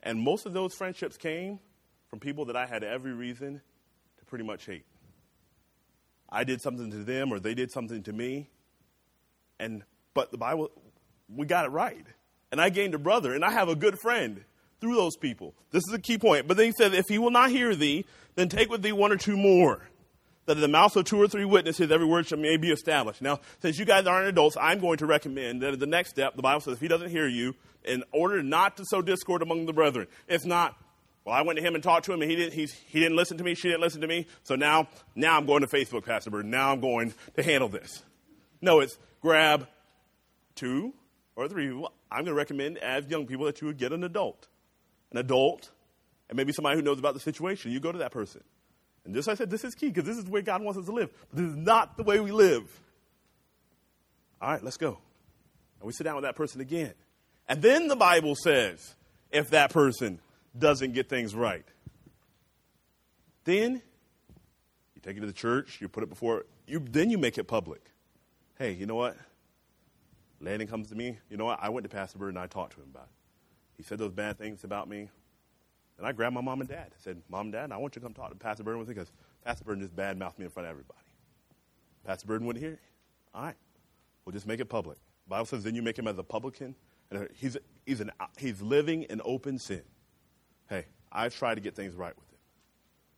And 0.03 0.21
most 0.21 0.45
of 0.45 0.55
those 0.55 0.75
friendships 0.75 1.17
came 1.17 1.61
from 2.11 2.19
people 2.19 2.47
that 2.47 2.57
I 2.57 2.67
had 2.67 2.83
every 2.83 3.13
reason 3.13 3.61
to 4.19 4.25
pretty 4.25 4.45
much 4.45 4.67
hate. 4.67 4.87
I 6.29 6.43
did 6.43 6.61
something 6.61 6.91
to 6.91 7.05
them 7.05 7.33
or 7.33 7.39
they 7.39 7.55
did 7.55 7.71
something 7.71 8.03
to 8.03 8.13
me. 8.13 8.51
And 9.61 9.85
but 10.15 10.33
the 10.33 10.39
Bible 10.39 10.73
we 11.29 11.47
got 11.47 11.67
it 11.67 11.69
right. 11.69 12.07
And 12.51 12.61
I 12.61 12.71
gained 12.71 12.95
a 12.95 12.99
brother 12.99 13.35
and 13.35 13.45
I 13.45 13.53
have 13.53 13.69
a 13.69 13.77
good 13.77 13.99
friend 14.01 14.43
through 14.83 14.97
those 14.97 15.17
people. 15.17 15.55
This 15.71 15.85
is 15.89 15.95
a 15.95 15.99
key 15.99 16.19
point. 16.19 16.49
But 16.49 16.57
then 16.57 16.67
he 16.67 16.73
said, 16.73 16.93
if 16.93 17.07
he 17.09 17.17
will 17.17 17.31
not 17.31 17.51
hear 17.51 17.75
thee, 17.77 18.05
then 18.35 18.49
take 18.49 18.69
with 18.69 18.83
thee 18.83 18.91
one 18.91 19.13
or 19.13 19.17
two 19.17 19.37
more. 19.37 19.81
That 20.47 20.57
in 20.57 20.61
the 20.61 20.67
mouth 20.67 20.97
of 20.97 21.05
two 21.05 21.23
or 21.23 21.29
three 21.29 21.45
witnesses, 21.45 21.93
every 21.93 22.05
word 22.05 22.27
shall 22.27 22.39
may 22.39 22.57
be 22.57 22.73
established. 22.73 23.23
Now, 23.23 23.39
since 23.61 23.79
you 23.79 23.85
guys 23.85 24.09
aren't 24.09 24.27
adults, 24.27 24.57
I'm 24.61 24.81
going 24.81 24.99
to 24.99 25.07
recommend 25.07 25.63
that 25.63 25.79
the 25.79 25.87
next 25.87 26.11
step, 26.11 26.35
the 26.35 26.43
Bible 26.43 26.61
says, 26.61 26.75
if 26.75 26.81
he 26.81 26.89
doesn't 26.89 27.11
hear 27.11 27.29
you, 27.29 27.55
in 27.85 28.03
order 28.11 28.43
not 28.43 28.77
to 28.79 28.85
sow 28.85 29.03
discord 29.03 29.41
among 29.41 29.67
the 29.67 29.73
brethren, 29.73 30.09
if 30.27 30.45
not, 30.45 30.77
well, 31.25 31.37
I 31.37 31.43
went 31.43 31.61
to 31.61 31.65
him 31.65 31.77
and 31.77 31.85
talked 31.85 32.07
to 32.07 32.13
him, 32.13 32.21
and 32.23 32.29
he 32.29 32.37
didn't, 32.37 32.55
he, 32.55 32.99
didn't 32.99 33.15
listen 33.15 33.39
to 33.39 33.45
me, 33.45 33.55
she 33.55 33.69
didn't 33.69 33.83
listen 33.83 34.01
to 34.01 34.09
me, 34.09 34.27
so 34.43 34.57
now, 34.57 34.89
now 35.15 35.37
I'm 35.37 35.47
going 35.47 35.61
to 35.61 35.69
Facebook, 35.69 36.05
Pastor 36.05 36.31
Bird. 36.31 36.47
Now 36.47 36.73
I'm 36.73 36.81
going 36.81 37.15
to 37.37 37.43
handle 37.45 37.69
this. 37.69 38.03
No, 38.61 38.81
it's 38.81 38.99
grab 39.21 39.69
two 40.57 40.93
or 41.37 41.47
three. 41.47 41.69
people. 41.69 41.93
I'm 42.11 42.25
going 42.25 42.35
to 42.35 42.35
recommend 42.35 42.79
as 42.79 43.07
young 43.07 43.27
people 43.27 43.47
that 43.47 43.61
you 43.61 43.69
would 43.69 43.79
get 43.79 43.93
an 43.93 44.03
adult 44.03 44.49
an 45.13 45.19
adult, 45.19 45.71
and 46.29 46.37
maybe 46.37 46.53
somebody 46.53 46.77
who 46.77 46.83
knows 46.83 46.99
about 46.99 47.15
the 47.15 47.21
situation. 47.21 47.71
You 47.71 47.79
go 47.81 47.93
to 47.93 47.99
that 47.99 48.11
person. 48.11 48.43
And 49.05 49.15
just 49.15 49.29
like 49.29 49.37
I 49.37 49.39
said, 49.39 49.51
this 49.51 49.65
is 49.65 49.75
key 49.75 49.89
because 49.89 50.05
this 50.05 50.17
is 50.17 50.25
way 50.25 50.43
God 50.43 50.63
wants 50.63 50.79
us 50.79 50.87
to 50.87 50.93
live. 50.93 51.11
But 51.31 51.43
this 51.43 51.51
is 51.51 51.57
not 51.57 51.97
the 51.97 52.03
way 52.03 52.21
we 52.21 52.31
live. 52.33 52.81
All 54.41 54.51
right, 54.51 54.63
let's 54.63 54.77
go. 54.77 54.99
And 55.81 55.87
we 55.87 55.93
sit 55.93 56.05
down 56.05 56.17
with 56.17 56.25
that 56.25 56.37
person 56.37 56.61
again. 56.61 56.95
And 57.49 57.61
then 57.61 57.89
the 57.89 57.97
Bible 57.97 58.35
says 58.35 58.95
if 59.31 59.51
that 59.51 59.73
person 59.73 60.21
doesn't 60.57 60.93
get 60.93 61.09
things 61.09 61.35
right, 61.35 61.65
then 63.45 63.83
you 64.95 65.01
take 65.03 65.17
it 65.17 65.21
to 65.21 65.27
the 65.27 65.33
church, 65.33 65.79
you 65.81 65.89
put 65.89 66.03
it 66.03 66.09
before, 66.09 66.45
you, 66.67 66.79
then 66.79 67.11
you 67.11 67.19
make 67.19 67.39
it 67.39 67.45
public. 67.45 67.83
Hey, 68.59 68.73
you 68.73 68.87
know 68.87 68.95
what? 68.95 69.17
Landon 70.41 70.69
comes 70.69 70.89
to 70.89 70.95
me. 70.95 71.19
You 71.29 71.37
know 71.37 71.47
what? 71.47 71.59
I 71.61 71.71
went 71.71 71.85
to 71.85 71.89
Pastor 71.89 72.19
Bird 72.19 72.31
and 72.31 72.39
I 72.39 72.47
talked 72.47 72.75
to 72.75 72.81
him 72.81 72.89
about 72.93 73.05
it. 73.05 73.22
He 73.77 73.83
said 73.83 73.99
those 73.99 74.13
bad 74.13 74.39
things 74.39 74.65
about 74.65 74.89
me. 74.89 75.09
And 75.99 76.07
I 76.07 76.13
grabbed 76.13 76.35
my 76.35 76.41
mom 76.41 76.61
and 76.61 76.69
dad. 76.69 76.89
I 76.91 77.03
said, 77.03 77.23
Mom 77.29 77.47
and 77.47 77.53
Dad, 77.53 77.71
I 77.71 77.77
want 77.77 77.95
you 77.95 78.01
to 78.01 78.07
come 78.07 78.15
talk 78.15 78.31
to 78.31 78.37
Pastor 78.37 78.63
Burden 78.65 78.81
with 78.81 78.89
me 78.89 78.95
because 78.95 79.13
Pastor 79.45 79.65
Burden 79.65 79.83
just 79.83 79.95
bad 79.95 80.19
mouthed 80.19 80.39
me 80.39 80.45
in 80.45 80.51
front 80.51 80.67
of 80.67 80.71
everybody. 80.71 80.99
Pastor 82.05 82.27
Burden 82.27 82.47
wouldn't 82.47 82.65
hear 82.65 82.75
it. 82.75 82.81
All 83.35 83.45
right. 83.45 83.57
We'll 84.25 84.33
just 84.33 84.47
make 84.47 84.61
it 84.61 84.67
public. 84.67 84.99
The 85.27 85.31
Bible 85.31 85.47
says, 85.47 85.63
then 85.63 85.75
you 85.75 85.83
make 85.83 85.99
him 85.99 86.09
as 86.09 86.19
a 86.19 86.23
publican. 86.23 86.75
And 87.11 87.29
he's, 87.37 87.57
he's, 87.85 88.01
an, 88.01 88.11
he's 88.39 88.63
living 88.63 89.05
in 89.05 89.21
open 89.25 89.59
sin. 89.59 89.83
Hey, 90.69 90.87
I've 91.11 91.37
tried 91.37 91.57
to 91.57 91.61
get 91.61 91.77
things 91.77 91.95
right 91.95 92.17
with 92.17 92.29
him. 92.31 92.39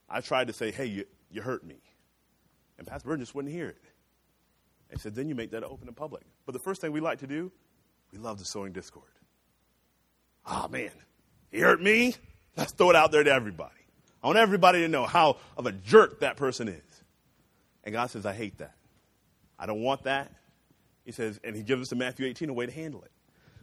I've 0.08 0.26
tried 0.26 0.48
to 0.48 0.52
say, 0.52 0.70
hey, 0.70 0.86
you, 0.86 1.04
you 1.30 1.42
hurt 1.42 1.64
me. 1.64 1.76
And 2.78 2.86
Pastor 2.86 3.08
Burden 3.08 3.22
just 3.24 3.34
wouldn't 3.34 3.54
hear 3.54 3.68
it. 3.68 3.82
And 4.90 5.00
said, 5.00 5.14
then 5.14 5.28
you 5.28 5.34
make 5.34 5.52
that 5.52 5.62
open 5.62 5.88
and 5.88 5.96
public. 5.96 6.24
But 6.44 6.52
the 6.52 6.58
first 6.58 6.80
thing 6.80 6.92
we 6.92 7.00
like 7.00 7.20
to 7.20 7.26
do, 7.26 7.50
we 8.12 8.18
love 8.18 8.38
the 8.38 8.44
sowing 8.44 8.72
discord. 8.72 9.06
Oh, 10.46 10.68
man, 10.68 10.90
he 11.50 11.60
hurt 11.60 11.80
me. 11.80 12.14
Let's 12.56 12.72
throw 12.72 12.90
it 12.90 12.96
out 12.96 13.12
there 13.12 13.24
to 13.24 13.32
everybody. 13.32 13.72
I 14.22 14.26
want 14.26 14.38
everybody 14.38 14.80
to 14.80 14.88
know 14.88 15.06
how 15.06 15.38
of 15.56 15.66
a 15.66 15.72
jerk 15.72 16.20
that 16.20 16.36
person 16.36 16.68
is. 16.68 17.02
And 17.84 17.92
God 17.92 18.10
says, 18.10 18.24
I 18.24 18.32
hate 18.32 18.58
that. 18.58 18.74
I 19.58 19.66
don't 19.66 19.82
want 19.82 20.04
that. 20.04 20.32
He 21.04 21.12
says, 21.12 21.38
and 21.44 21.54
he 21.54 21.62
gives 21.62 21.82
us 21.82 21.92
in 21.92 21.98
Matthew 21.98 22.26
18 22.26 22.48
a 22.48 22.52
way 22.52 22.66
to 22.66 22.72
handle 22.72 23.02
it. 23.02 23.10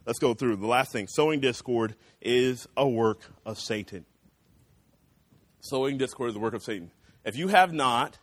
Let's 0.06 0.18
go 0.18 0.34
through. 0.34 0.56
The 0.56 0.66
last 0.66 0.92
thing 0.92 1.06
sowing 1.08 1.40
discord 1.40 1.94
is 2.20 2.68
a 2.76 2.88
work 2.88 3.20
of 3.44 3.58
Satan. 3.58 4.04
Sowing 5.60 5.98
discord 5.98 6.28
is 6.28 6.34
the 6.34 6.40
work 6.40 6.54
of 6.54 6.62
Satan. 6.62 6.90
If 7.24 7.36
you 7.36 7.48
have 7.48 7.72
not 7.72 8.18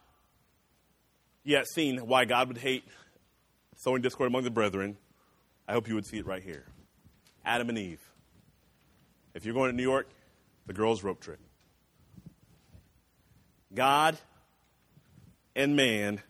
yet 1.44 1.68
seen 1.68 2.00
why 2.00 2.26
God 2.26 2.50
would 2.50 2.58
hate 2.58 2.84
sowing 3.78 4.02
discord 4.02 4.28
among 4.28 4.44
the 4.44 4.52
brethren, 4.52 4.98
I 5.68 5.74
hope 5.74 5.88
you 5.88 5.96
would 5.96 6.06
see 6.06 6.18
it 6.18 6.26
right 6.26 6.44
here. 6.44 6.66
Adam 7.46 7.70
and 7.70 7.78
Eve. 7.78 8.02
If 9.34 9.46
you're 9.46 9.54
going 9.54 9.72
to 9.72 9.76
New 9.76 9.84
York, 9.84 10.08
the 10.66 10.74
girls' 10.74 11.04
rope 11.04 11.20
trip. 11.20 11.40
God 13.74 14.18
and 15.56 15.76
man 15.76 16.22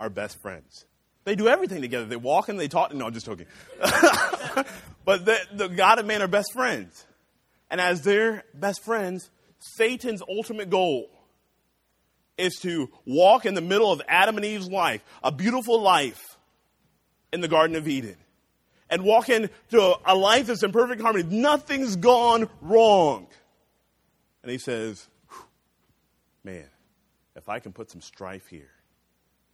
are 0.00 0.08
best 0.08 0.40
friends. 0.40 0.86
They 1.24 1.34
do 1.34 1.48
everything 1.48 1.80
together. 1.80 2.04
They 2.04 2.16
walk 2.16 2.48
and 2.48 2.60
they 2.60 2.68
talk. 2.68 2.92
No, 2.94 3.06
I'm 3.06 3.12
just 3.12 3.26
joking. 3.26 3.46
but 5.04 5.24
the, 5.24 5.38
the 5.52 5.68
God 5.68 5.98
and 5.98 6.08
man 6.08 6.22
are 6.22 6.28
best 6.28 6.52
friends. 6.52 7.06
And 7.70 7.80
as 7.80 8.02
their 8.02 8.44
best 8.52 8.84
friends, 8.84 9.30
Satan's 9.58 10.22
ultimate 10.28 10.68
goal 10.68 11.08
is 12.36 12.54
to 12.62 12.90
walk 13.06 13.46
in 13.46 13.54
the 13.54 13.60
middle 13.60 13.90
of 13.90 14.02
Adam 14.08 14.36
and 14.36 14.44
Eve's 14.44 14.68
life, 14.68 15.02
a 15.22 15.32
beautiful 15.32 15.80
life 15.80 16.36
in 17.32 17.40
the 17.40 17.48
Garden 17.48 17.76
of 17.76 17.88
Eden, 17.88 18.16
and 18.90 19.04
walk 19.04 19.28
into 19.28 19.50
a, 20.04 20.14
life 20.14 20.46
that's 20.46 20.62
in 20.62 20.72
perfect 20.72 21.00
harmony. 21.00 21.24
Nothing's 21.28 21.96
gone 21.96 22.48
wrong. 22.60 23.26
And 24.42 24.50
he 24.50 24.58
says, 24.58 25.08
Man, 26.44 26.66
if 27.34 27.48
I 27.48 27.58
can 27.58 27.72
put 27.72 27.90
some 27.90 28.02
strife 28.02 28.48
here, 28.48 28.70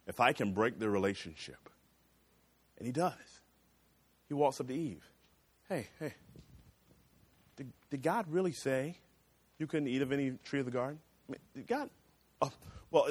if 0.07 0.19
I 0.19 0.33
can 0.33 0.51
break 0.51 0.77
their 0.77 0.89
relationship. 0.89 1.69
And 2.77 2.85
he 2.85 2.91
does. 2.91 3.13
He 4.27 4.33
walks 4.33 4.59
up 4.59 4.67
to 4.67 4.73
Eve. 4.73 5.03
Hey, 5.69 5.87
hey, 5.99 6.13
did, 7.55 7.71
did 7.89 8.01
God 8.01 8.25
really 8.29 8.51
say 8.51 8.97
you 9.57 9.67
couldn't 9.67 9.87
eat 9.87 10.01
of 10.01 10.11
any 10.11 10.31
tree 10.43 10.59
of 10.59 10.65
the 10.65 10.71
garden? 10.71 10.99
I 11.29 11.31
mean, 11.31 11.39
did 11.55 11.67
God? 11.67 11.89
Oh, 12.41 12.51
well, 12.89 13.07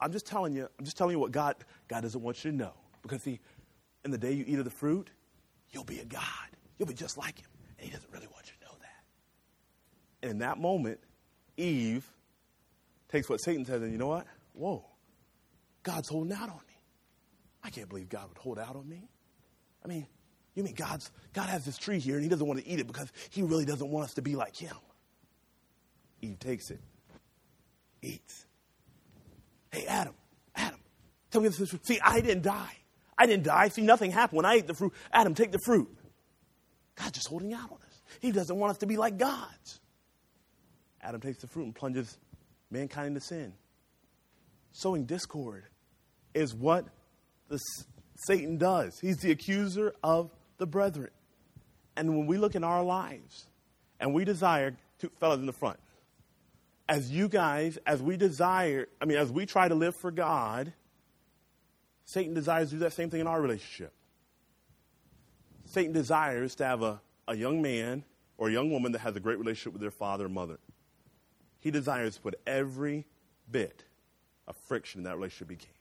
I'm 0.00 0.12
just 0.12 0.26
telling 0.26 0.54
you. 0.54 0.68
I'm 0.78 0.84
just 0.84 0.96
telling 0.96 1.12
you 1.12 1.18
what 1.18 1.32
God 1.32 1.56
God 1.88 2.02
doesn't 2.02 2.22
want 2.22 2.44
you 2.44 2.50
to 2.50 2.56
know. 2.56 2.72
Because 3.02 3.22
see, 3.22 3.40
in 4.04 4.10
the 4.10 4.18
day 4.18 4.32
you 4.32 4.44
eat 4.46 4.58
of 4.58 4.64
the 4.64 4.70
fruit, 4.70 5.10
you'll 5.70 5.84
be 5.84 5.98
a 5.98 6.04
God. 6.04 6.22
You'll 6.78 6.88
be 6.88 6.94
just 6.94 7.16
like 7.16 7.38
Him, 7.38 7.50
and 7.78 7.86
He 7.86 7.92
doesn't 7.92 8.12
really 8.12 8.28
want 8.28 8.46
you 8.46 8.52
to 8.60 8.64
know 8.64 8.78
that. 8.80 9.04
And 10.22 10.30
in 10.32 10.38
that 10.38 10.58
moment, 10.58 11.00
Eve 11.56 12.08
takes 13.08 13.28
what 13.28 13.40
Satan 13.40 13.64
says, 13.64 13.82
and 13.82 13.92
you 13.92 13.98
know 13.98 14.08
what? 14.08 14.26
Whoa, 14.52 14.84
God's 15.82 16.08
holding 16.08 16.32
out 16.32 16.48
on 16.48 16.60
me. 16.68 16.80
I 17.62 17.70
can't 17.70 17.88
believe 17.88 18.08
God 18.08 18.28
would 18.28 18.38
hold 18.38 18.58
out 18.58 18.76
on 18.76 18.88
me. 18.88 19.08
I 19.84 19.88
mean, 19.88 20.06
you 20.54 20.62
mean 20.62 20.74
God's 20.74 21.10
God 21.32 21.48
has 21.48 21.64
this 21.64 21.76
tree 21.76 21.98
here 21.98 22.14
and 22.14 22.22
he 22.22 22.28
doesn't 22.28 22.46
want 22.46 22.60
to 22.60 22.66
eat 22.66 22.80
it 22.80 22.86
because 22.86 23.12
he 23.30 23.42
really 23.42 23.64
doesn't 23.64 23.88
want 23.88 24.04
us 24.04 24.14
to 24.14 24.22
be 24.22 24.36
like 24.36 24.56
him. 24.56 24.76
Eve 26.22 26.38
takes 26.38 26.70
it, 26.70 26.80
eats. 28.02 28.46
Hey, 29.70 29.84
Adam, 29.86 30.14
Adam, 30.54 30.80
tell 31.30 31.42
me 31.42 31.48
this. 31.48 31.60
is 31.60 31.70
true. 31.70 31.80
See, 31.82 32.00
I 32.02 32.20
didn't 32.20 32.42
die. 32.42 32.72
I 33.18 33.26
didn't 33.26 33.44
die. 33.44 33.68
See, 33.68 33.82
nothing 33.82 34.10
happened 34.10 34.36
when 34.36 34.46
I 34.46 34.54
ate 34.54 34.66
the 34.66 34.74
fruit. 34.74 34.92
Adam, 35.12 35.34
take 35.34 35.52
the 35.52 35.58
fruit. 35.64 35.88
God's 36.96 37.12
just 37.12 37.28
holding 37.28 37.52
out 37.52 37.70
on 37.70 37.78
us. 37.86 38.02
He 38.20 38.32
doesn't 38.32 38.56
want 38.56 38.70
us 38.70 38.78
to 38.78 38.86
be 38.86 38.96
like 38.96 39.18
gods. 39.18 39.80
Adam 41.02 41.20
takes 41.20 41.40
the 41.40 41.46
fruit 41.46 41.64
and 41.64 41.74
plunges 41.74 42.18
mankind 42.70 43.08
into 43.08 43.20
sin. 43.20 43.52
Sowing 44.72 45.04
discord 45.04 45.64
is 46.34 46.54
what 46.54 46.86
the, 47.48 47.58
Satan 48.26 48.58
does. 48.58 48.98
He's 49.00 49.18
the 49.18 49.30
accuser 49.30 49.94
of 50.02 50.30
the 50.58 50.66
brethren. 50.66 51.10
And 51.96 52.16
when 52.16 52.26
we 52.26 52.36
look 52.36 52.54
in 52.54 52.64
our 52.64 52.82
lives 52.82 53.46
and 54.00 54.12
we 54.12 54.24
desire, 54.24 54.76
two 54.98 55.10
fellas 55.20 55.40
in 55.40 55.46
the 55.46 55.52
front, 55.52 55.78
as 56.88 57.10
you 57.10 57.28
guys, 57.28 57.78
as 57.86 58.02
we 58.02 58.16
desire, 58.16 58.88
I 59.00 59.06
mean, 59.06 59.18
as 59.18 59.30
we 59.30 59.46
try 59.46 59.68
to 59.68 59.74
live 59.74 59.94
for 59.96 60.10
God, 60.10 60.72
Satan 62.06 62.34
desires 62.34 62.70
to 62.70 62.76
do 62.76 62.78
that 62.80 62.92
same 62.92 63.10
thing 63.10 63.20
in 63.20 63.26
our 63.26 63.42
relationship. 63.42 63.92
Satan 65.64 65.92
desires 65.92 66.54
to 66.54 66.64
have 66.64 66.82
a, 66.82 67.00
a 67.26 67.34
young 67.34 67.60
man 67.60 68.04
or 68.38 68.48
a 68.48 68.52
young 68.52 68.70
woman 68.70 68.92
that 68.92 69.00
has 69.00 69.16
a 69.16 69.20
great 69.20 69.38
relationship 69.38 69.72
with 69.72 69.82
their 69.82 69.90
father 69.90 70.26
or 70.26 70.28
mother. 70.28 70.58
He 71.58 71.72
desires 71.72 72.14
to 72.14 72.20
put 72.20 72.40
every 72.46 73.06
bit 73.50 73.84
of 74.46 74.56
friction 74.56 75.00
in 75.00 75.04
that 75.04 75.16
relationship 75.16 75.50
he 75.50 75.56
can. 75.56 75.74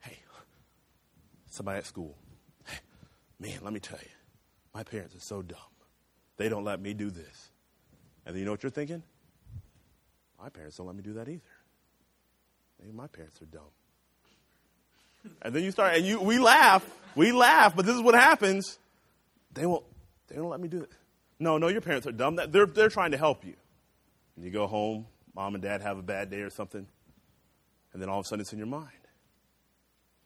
Hey, 0.00 0.18
somebody 1.46 1.78
at 1.78 1.86
school, 1.86 2.16
hey, 2.64 2.78
man, 3.38 3.58
let 3.62 3.74
me 3.74 3.80
tell 3.80 3.98
you, 4.02 4.10
my 4.74 4.82
parents 4.82 5.14
are 5.14 5.20
so 5.20 5.42
dumb. 5.42 5.58
They 6.38 6.48
don't 6.48 6.64
let 6.64 6.80
me 6.80 6.94
do 6.94 7.10
this. 7.10 7.50
And 8.24 8.34
you 8.34 8.46
know 8.46 8.52
what 8.52 8.62
you're 8.62 8.70
thinking? 8.70 9.02
My 10.40 10.48
parents 10.48 10.78
don't 10.78 10.86
let 10.86 10.96
me 10.96 11.02
do 11.02 11.12
that 11.14 11.28
either. 11.28 11.42
Maybe 12.80 12.92
my 12.92 13.08
parents 13.08 13.42
are 13.42 13.46
dumb. 13.46 13.70
And 15.42 15.54
then 15.54 15.62
you 15.62 15.70
start, 15.70 15.96
and 15.96 16.04
you, 16.04 16.20
we 16.20 16.38
laugh, 16.38 16.84
we 17.14 17.32
laugh, 17.32 17.74
but 17.76 17.86
this 17.86 17.94
is 17.94 18.00
what 18.00 18.14
happens. 18.14 18.78
They 19.52 19.66
won't, 19.66 19.84
they 20.28 20.36
don't 20.36 20.48
let 20.48 20.60
me 20.60 20.68
do 20.68 20.82
it. 20.82 20.90
No, 21.38 21.58
no, 21.58 21.68
your 21.68 21.80
parents 21.80 22.06
are 22.06 22.12
dumb. 22.12 22.38
They're, 22.48 22.66
they're 22.66 22.88
trying 22.88 23.10
to 23.12 23.18
help 23.18 23.44
you. 23.44 23.54
And 24.36 24.44
you 24.44 24.50
go 24.50 24.66
home, 24.66 25.06
mom 25.34 25.54
and 25.54 25.62
dad 25.62 25.82
have 25.82 25.98
a 25.98 26.02
bad 26.02 26.30
day 26.30 26.40
or 26.40 26.50
something, 26.50 26.86
and 27.92 28.02
then 28.02 28.08
all 28.08 28.20
of 28.20 28.26
a 28.26 28.28
sudden 28.28 28.40
it's 28.40 28.52
in 28.52 28.58
your 28.58 28.68
mind. 28.68 28.88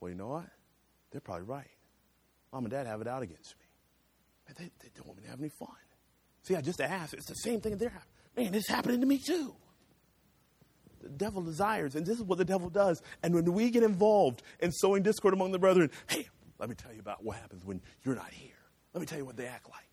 Well, 0.00 0.10
you 0.10 0.16
know 0.16 0.28
what? 0.28 0.46
They're 1.10 1.20
probably 1.20 1.44
right. 1.44 1.70
Mom 2.52 2.64
and 2.64 2.70
dad 2.70 2.86
have 2.86 3.00
it 3.00 3.08
out 3.08 3.22
against 3.22 3.54
me. 3.58 3.64
Man, 4.46 4.54
they, 4.58 4.70
they 4.84 4.90
don't 4.94 5.06
want 5.06 5.18
me 5.18 5.24
to 5.24 5.30
have 5.30 5.40
any 5.40 5.48
fun. 5.48 5.68
See, 6.42 6.54
I 6.54 6.60
just 6.60 6.80
asked. 6.80 7.14
It's 7.14 7.26
the 7.26 7.34
same 7.34 7.60
thing 7.60 7.72
that 7.72 7.78
they're 7.78 7.88
having. 7.88 8.08
Man, 8.36 8.54
it's 8.54 8.68
happening 8.68 9.00
to 9.00 9.06
me 9.06 9.18
too. 9.18 9.54
The 11.06 11.18
devil 11.18 11.42
desires, 11.42 11.94
and 11.94 12.04
this 12.04 12.18
is 12.18 12.24
what 12.24 12.38
the 12.38 12.44
devil 12.44 12.68
does. 12.68 13.00
And 13.22 13.34
when 13.34 13.52
we 13.52 13.70
get 13.70 13.82
involved 13.82 14.42
in 14.60 14.72
sowing 14.72 15.02
discord 15.02 15.34
among 15.34 15.52
the 15.52 15.58
brethren, 15.58 15.90
hey, 16.08 16.28
let 16.58 16.68
me 16.68 16.74
tell 16.74 16.92
you 16.92 17.00
about 17.00 17.24
what 17.24 17.36
happens 17.36 17.64
when 17.64 17.80
you're 18.04 18.16
not 18.16 18.30
here. 18.32 18.50
Let 18.92 19.00
me 19.00 19.06
tell 19.06 19.18
you 19.18 19.24
what 19.24 19.36
they 19.36 19.46
act 19.46 19.68
like. 19.70 19.88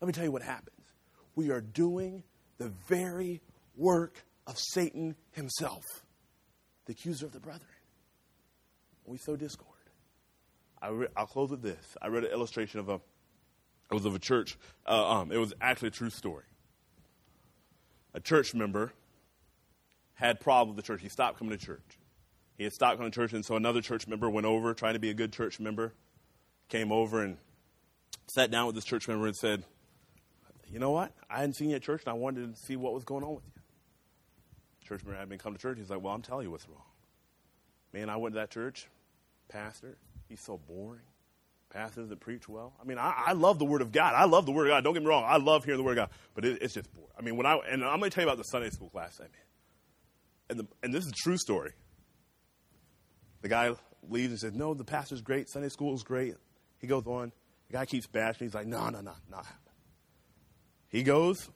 Let 0.00 0.06
me 0.06 0.12
tell 0.12 0.24
you 0.24 0.32
what 0.32 0.42
happens. 0.42 0.76
We 1.34 1.50
are 1.50 1.60
doing 1.60 2.22
the 2.58 2.68
very 2.88 3.40
work 3.76 4.24
of 4.46 4.58
Satan 4.58 5.16
himself, 5.32 5.82
the 6.86 6.92
accuser 6.92 7.26
of 7.26 7.32
the 7.32 7.40
brethren. 7.40 7.66
We 9.06 9.18
sow 9.18 9.36
discord. 9.36 9.70
I 10.82 10.88
re- 10.88 11.08
I'll 11.16 11.26
close 11.26 11.50
with 11.50 11.62
this. 11.62 11.96
I 12.02 12.08
read 12.08 12.24
an 12.24 12.30
illustration 12.30 12.80
of 12.80 12.88
a, 12.88 12.94
it 12.94 13.94
was 13.94 14.04
of 14.04 14.14
a 14.14 14.18
church. 14.18 14.58
Uh, 14.86 15.20
um, 15.20 15.32
it 15.32 15.38
was 15.38 15.54
actually 15.60 15.88
a 15.88 15.92
true 15.92 16.10
story. 16.10 16.44
A 18.14 18.20
church 18.20 18.54
member 18.54 18.92
had 20.16 20.40
problems 20.40 20.76
with 20.76 20.84
the 20.84 20.92
church. 20.92 21.00
He 21.02 21.08
stopped 21.08 21.38
coming 21.38 21.56
to 21.56 21.64
church. 21.64 21.98
He 22.58 22.64
had 22.64 22.72
stopped 22.72 22.96
coming 22.96 23.12
to 23.12 23.14
church, 23.14 23.32
and 23.32 23.44
so 23.44 23.54
another 23.54 23.82
church 23.82 24.08
member 24.08 24.28
went 24.28 24.46
over, 24.46 24.74
trying 24.74 24.94
to 24.94 24.98
be 24.98 25.10
a 25.10 25.14
good 25.14 25.32
church 25.32 25.60
member, 25.60 25.92
came 26.68 26.90
over 26.90 27.22
and 27.22 27.36
sat 28.26 28.50
down 28.50 28.66
with 28.66 28.74
this 28.74 28.84
church 28.84 29.06
member 29.08 29.26
and 29.26 29.36
said, 29.36 29.62
You 30.70 30.78
know 30.78 30.90
what? 30.90 31.12
I 31.30 31.36
hadn't 31.36 31.54
seen 31.54 31.70
you 31.70 31.76
at 31.76 31.82
church, 31.82 32.02
and 32.04 32.10
I 32.10 32.14
wanted 32.14 32.54
to 32.54 32.60
see 32.60 32.76
what 32.76 32.94
was 32.94 33.04
going 33.04 33.24
on 33.24 33.34
with 33.34 33.44
you. 33.44 33.52
Church 34.88 35.04
member 35.04 35.14
hadn't 35.14 35.28
been 35.28 35.38
come 35.38 35.52
to 35.52 35.58
church. 35.58 35.78
He's 35.78 35.90
like, 35.90 36.02
Well, 36.02 36.14
I'm 36.14 36.22
telling 36.22 36.46
you 36.46 36.50
what's 36.50 36.68
wrong. 36.68 36.82
Man, 37.92 38.08
I 38.08 38.16
went 38.16 38.34
to 38.34 38.40
that 38.40 38.50
church. 38.50 38.88
Pastor, 39.48 39.98
he's 40.28 40.40
so 40.40 40.58
boring. 40.58 41.02
Pastor 41.68 42.00
doesn't 42.00 42.20
preach 42.20 42.48
well. 42.48 42.72
I 42.80 42.84
mean, 42.84 42.96
I, 42.96 43.24
I, 43.26 43.32
love 43.32 43.58
the 43.58 43.64
Word 43.64 43.82
of 43.82 43.92
God. 43.92 44.14
I 44.14 44.24
love 44.24 44.46
the 44.46 44.52
Word 44.52 44.66
of 44.66 44.70
God. 44.70 44.84
Don't 44.84 44.94
get 44.94 45.02
me 45.02 45.08
wrong. 45.08 45.24
I 45.26 45.36
love 45.36 45.64
hearing 45.64 45.78
the 45.78 45.84
Word 45.84 45.98
of 45.98 46.08
God. 46.08 46.10
But 46.34 46.44
it, 46.44 46.62
it's 46.62 46.74
just 46.74 46.92
boring. 46.94 47.10
I 47.18 47.22
mean, 47.22 47.36
when 47.36 47.44
I, 47.44 47.58
and 47.68 47.84
I'm 47.84 47.98
going 47.98 48.10
to 48.10 48.14
tell 48.14 48.22
you 48.22 48.28
about 48.28 48.38
the 48.38 48.44
Sunday 48.44 48.70
school 48.70 48.88
class 48.88 49.20
I 49.20 49.24
man. 49.24 49.30
And, 50.48 50.60
the, 50.60 50.66
and 50.82 50.92
this 50.92 51.04
is 51.04 51.10
a 51.10 51.22
true 51.22 51.36
story. 51.36 51.72
The 53.42 53.48
guy 53.48 53.72
leaves 54.08 54.30
and 54.30 54.38
says, 54.38 54.54
No, 54.54 54.74
the 54.74 54.84
pastor's 54.84 55.22
great. 55.22 55.48
Sunday 55.48 55.68
school 55.68 55.94
is 55.94 56.02
great. 56.02 56.34
He 56.78 56.86
goes 56.86 57.06
on. 57.06 57.32
The 57.68 57.72
guy 57.74 57.86
keeps 57.86 58.06
bashing. 58.06 58.46
He's 58.46 58.54
like, 58.54 58.66
No, 58.66 58.88
no, 58.88 59.00
no, 59.00 59.12
happening. 59.30 59.60
He 60.88 61.02
goes, 61.02 61.50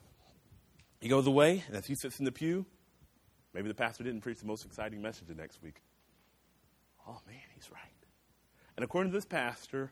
he 0.99 1.09
goes 1.09 1.25
away, 1.25 1.63
and 1.67 1.75
as 1.75 1.85
he 1.85 1.95
sits 1.95 2.19
in 2.19 2.25
the 2.25 2.31
pew, 2.31 2.65
maybe 3.53 3.67
the 3.67 3.73
pastor 3.73 4.03
didn't 4.03 4.21
preach 4.21 4.39
the 4.39 4.45
most 4.45 4.65
exciting 4.65 5.01
message 5.01 5.27
the 5.27 5.35
next 5.35 5.61
week. 5.63 5.81
Oh, 7.07 7.19
man, 7.25 7.37
he's 7.55 7.71
right. 7.71 7.81
And 8.75 8.83
according 8.83 9.11
to 9.11 9.17
this 9.17 9.25
pastor, 9.25 9.91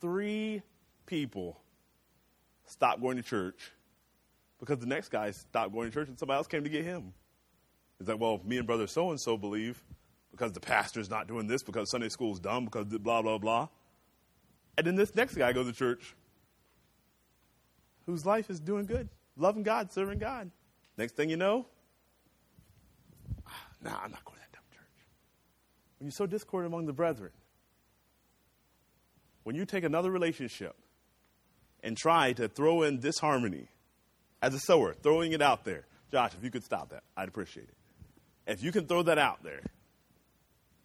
three 0.00 0.62
people 1.06 1.60
stopped 2.66 3.00
going 3.00 3.16
to 3.16 3.22
church 3.22 3.72
because 4.60 4.78
the 4.78 4.86
next 4.86 5.10
guy 5.10 5.30
stopped 5.32 5.72
going 5.72 5.90
to 5.90 5.94
church 5.94 6.08
and 6.08 6.18
somebody 6.18 6.36
else 6.36 6.46
came 6.46 6.64
to 6.64 6.70
get 6.70 6.84
him. 6.84 7.12
He's 7.98 8.08
like, 8.08 8.20
well, 8.20 8.40
me 8.44 8.58
and 8.58 8.66
brother 8.66 8.86
so 8.86 9.10
and 9.10 9.20
so 9.20 9.36
believe 9.36 9.82
because 10.30 10.52
the 10.52 10.60
pastor's 10.60 11.10
not 11.10 11.26
doing 11.26 11.46
this, 11.48 11.62
because 11.62 11.90
Sunday 11.90 12.08
school's 12.08 12.38
dumb, 12.38 12.66
because 12.66 12.86
blah, 12.86 13.22
blah, 13.22 13.38
blah. 13.38 13.68
And 14.76 14.86
then 14.86 14.94
this 14.94 15.14
next 15.14 15.34
guy 15.34 15.52
goes 15.52 15.66
to 15.66 15.72
church 15.72 16.14
whose 18.06 18.24
life 18.24 18.48
is 18.48 18.60
doing 18.60 18.86
good, 18.86 19.08
loving 19.36 19.64
God, 19.64 19.92
serving 19.92 20.18
God. 20.18 20.50
Next 20.96 21.16
thing 21.16 21.28
you 21.28 21.36
know, 21.36 21.66
nah, 23.82 23.98
I'm 24.02 24.12
not 24.12 24.24
going 24.24 24.36
to 24.36 24.42
that 24.42 24.52
dumb 24.52 24.62
church. 24.70 25.06
When 25.98 26.06
you 26.06 26.12
sow 26.12 26.26
discord 26.26 26.66
among 26.66 26.86
the 26.86 26.92
brethren, 26.92 27.32
when 29.42 29.56
you 29.56 29.64
take 29.64 29.82
another 29.82 30.10
relationship 30.10 30.76
and 31.82 31.96
try 31.96 32.32
to 32.34 32.48
throw 32.48 32.82
in 32.82 33.00
disharmony 33.00 33.68
as 34.40 34.54
a 34.54 34.60
sower, 34.60 34.94
throwing 34.94 35.32
it 35.32 35.42
out 35.42 35.64
there, 35.64 35.86
Josh, 36.12 36.32
if 36.38 36.44
you 36.44 36.50
could 36.50 36.64
stop 36.64 36.90
that, 36.90 37.02
I'd 37.16 37.28
appreciate 37.28 37.68
it. 37.68 37.77
If 38.48 38.62
you 38.62 38.72
can 38.72 38.86
throw 38.86 39.02
that 39.02 39.18
out 39.18 39.42
there, 39.44 39.62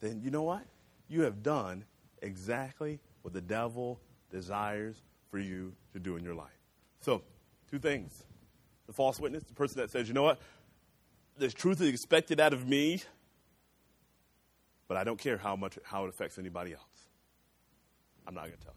then 0.02 0.22
you 0.22 0.30
know 0.30 0.44
what? 0.44 0.66
You 1.08 1.22
have 1.22 1.42
done 1.42 1.86
exactly 2.22 3.00
what 3.22 3.34
the 3.34 3.42
devil 3.42 4.02
desires 4.30 5.02
for 5.32 5.40
you 5.40 5.74
to 5.94 6.00
do 6.00 6.18
in 6.18 6.26
your 6.26 6.36
life. 6.36 6.52
So, 7.00 7.24
two 7.72 7.80
things. 7.80 8.26
The 8.86 8.94
false 8.94 9.18
witness, 9.18 9.44
the 9.44 9.54
person 9.54 9.80
that 9.80 9.90
says, 9.90 10.10
you 10.10 10.14
know 10.14 10.24
what? 10.24 10.42
The 11.38 11.50
truth 11.50 11.80
is 11.80 11.88
expected 11.88 12.42
out 12.42 12.52
of 12.52 12.68
me, 12.68 13.02
but 14.90 14.98
I 14.98 15.06
don't 15.06 15.18
care 15.18 15.38
how 15.38 15.56
much 15.56 15.80
how 15.84 16.04
it 16.04 16.10
affects 16.10 16.38
anybody 16.38 16.74
else. 16.74 17.08
I'm 18.28 18.36
not 18.36 18.46
going 18.46 18.58
to 18.58 18.64
tell. 18.66 18.76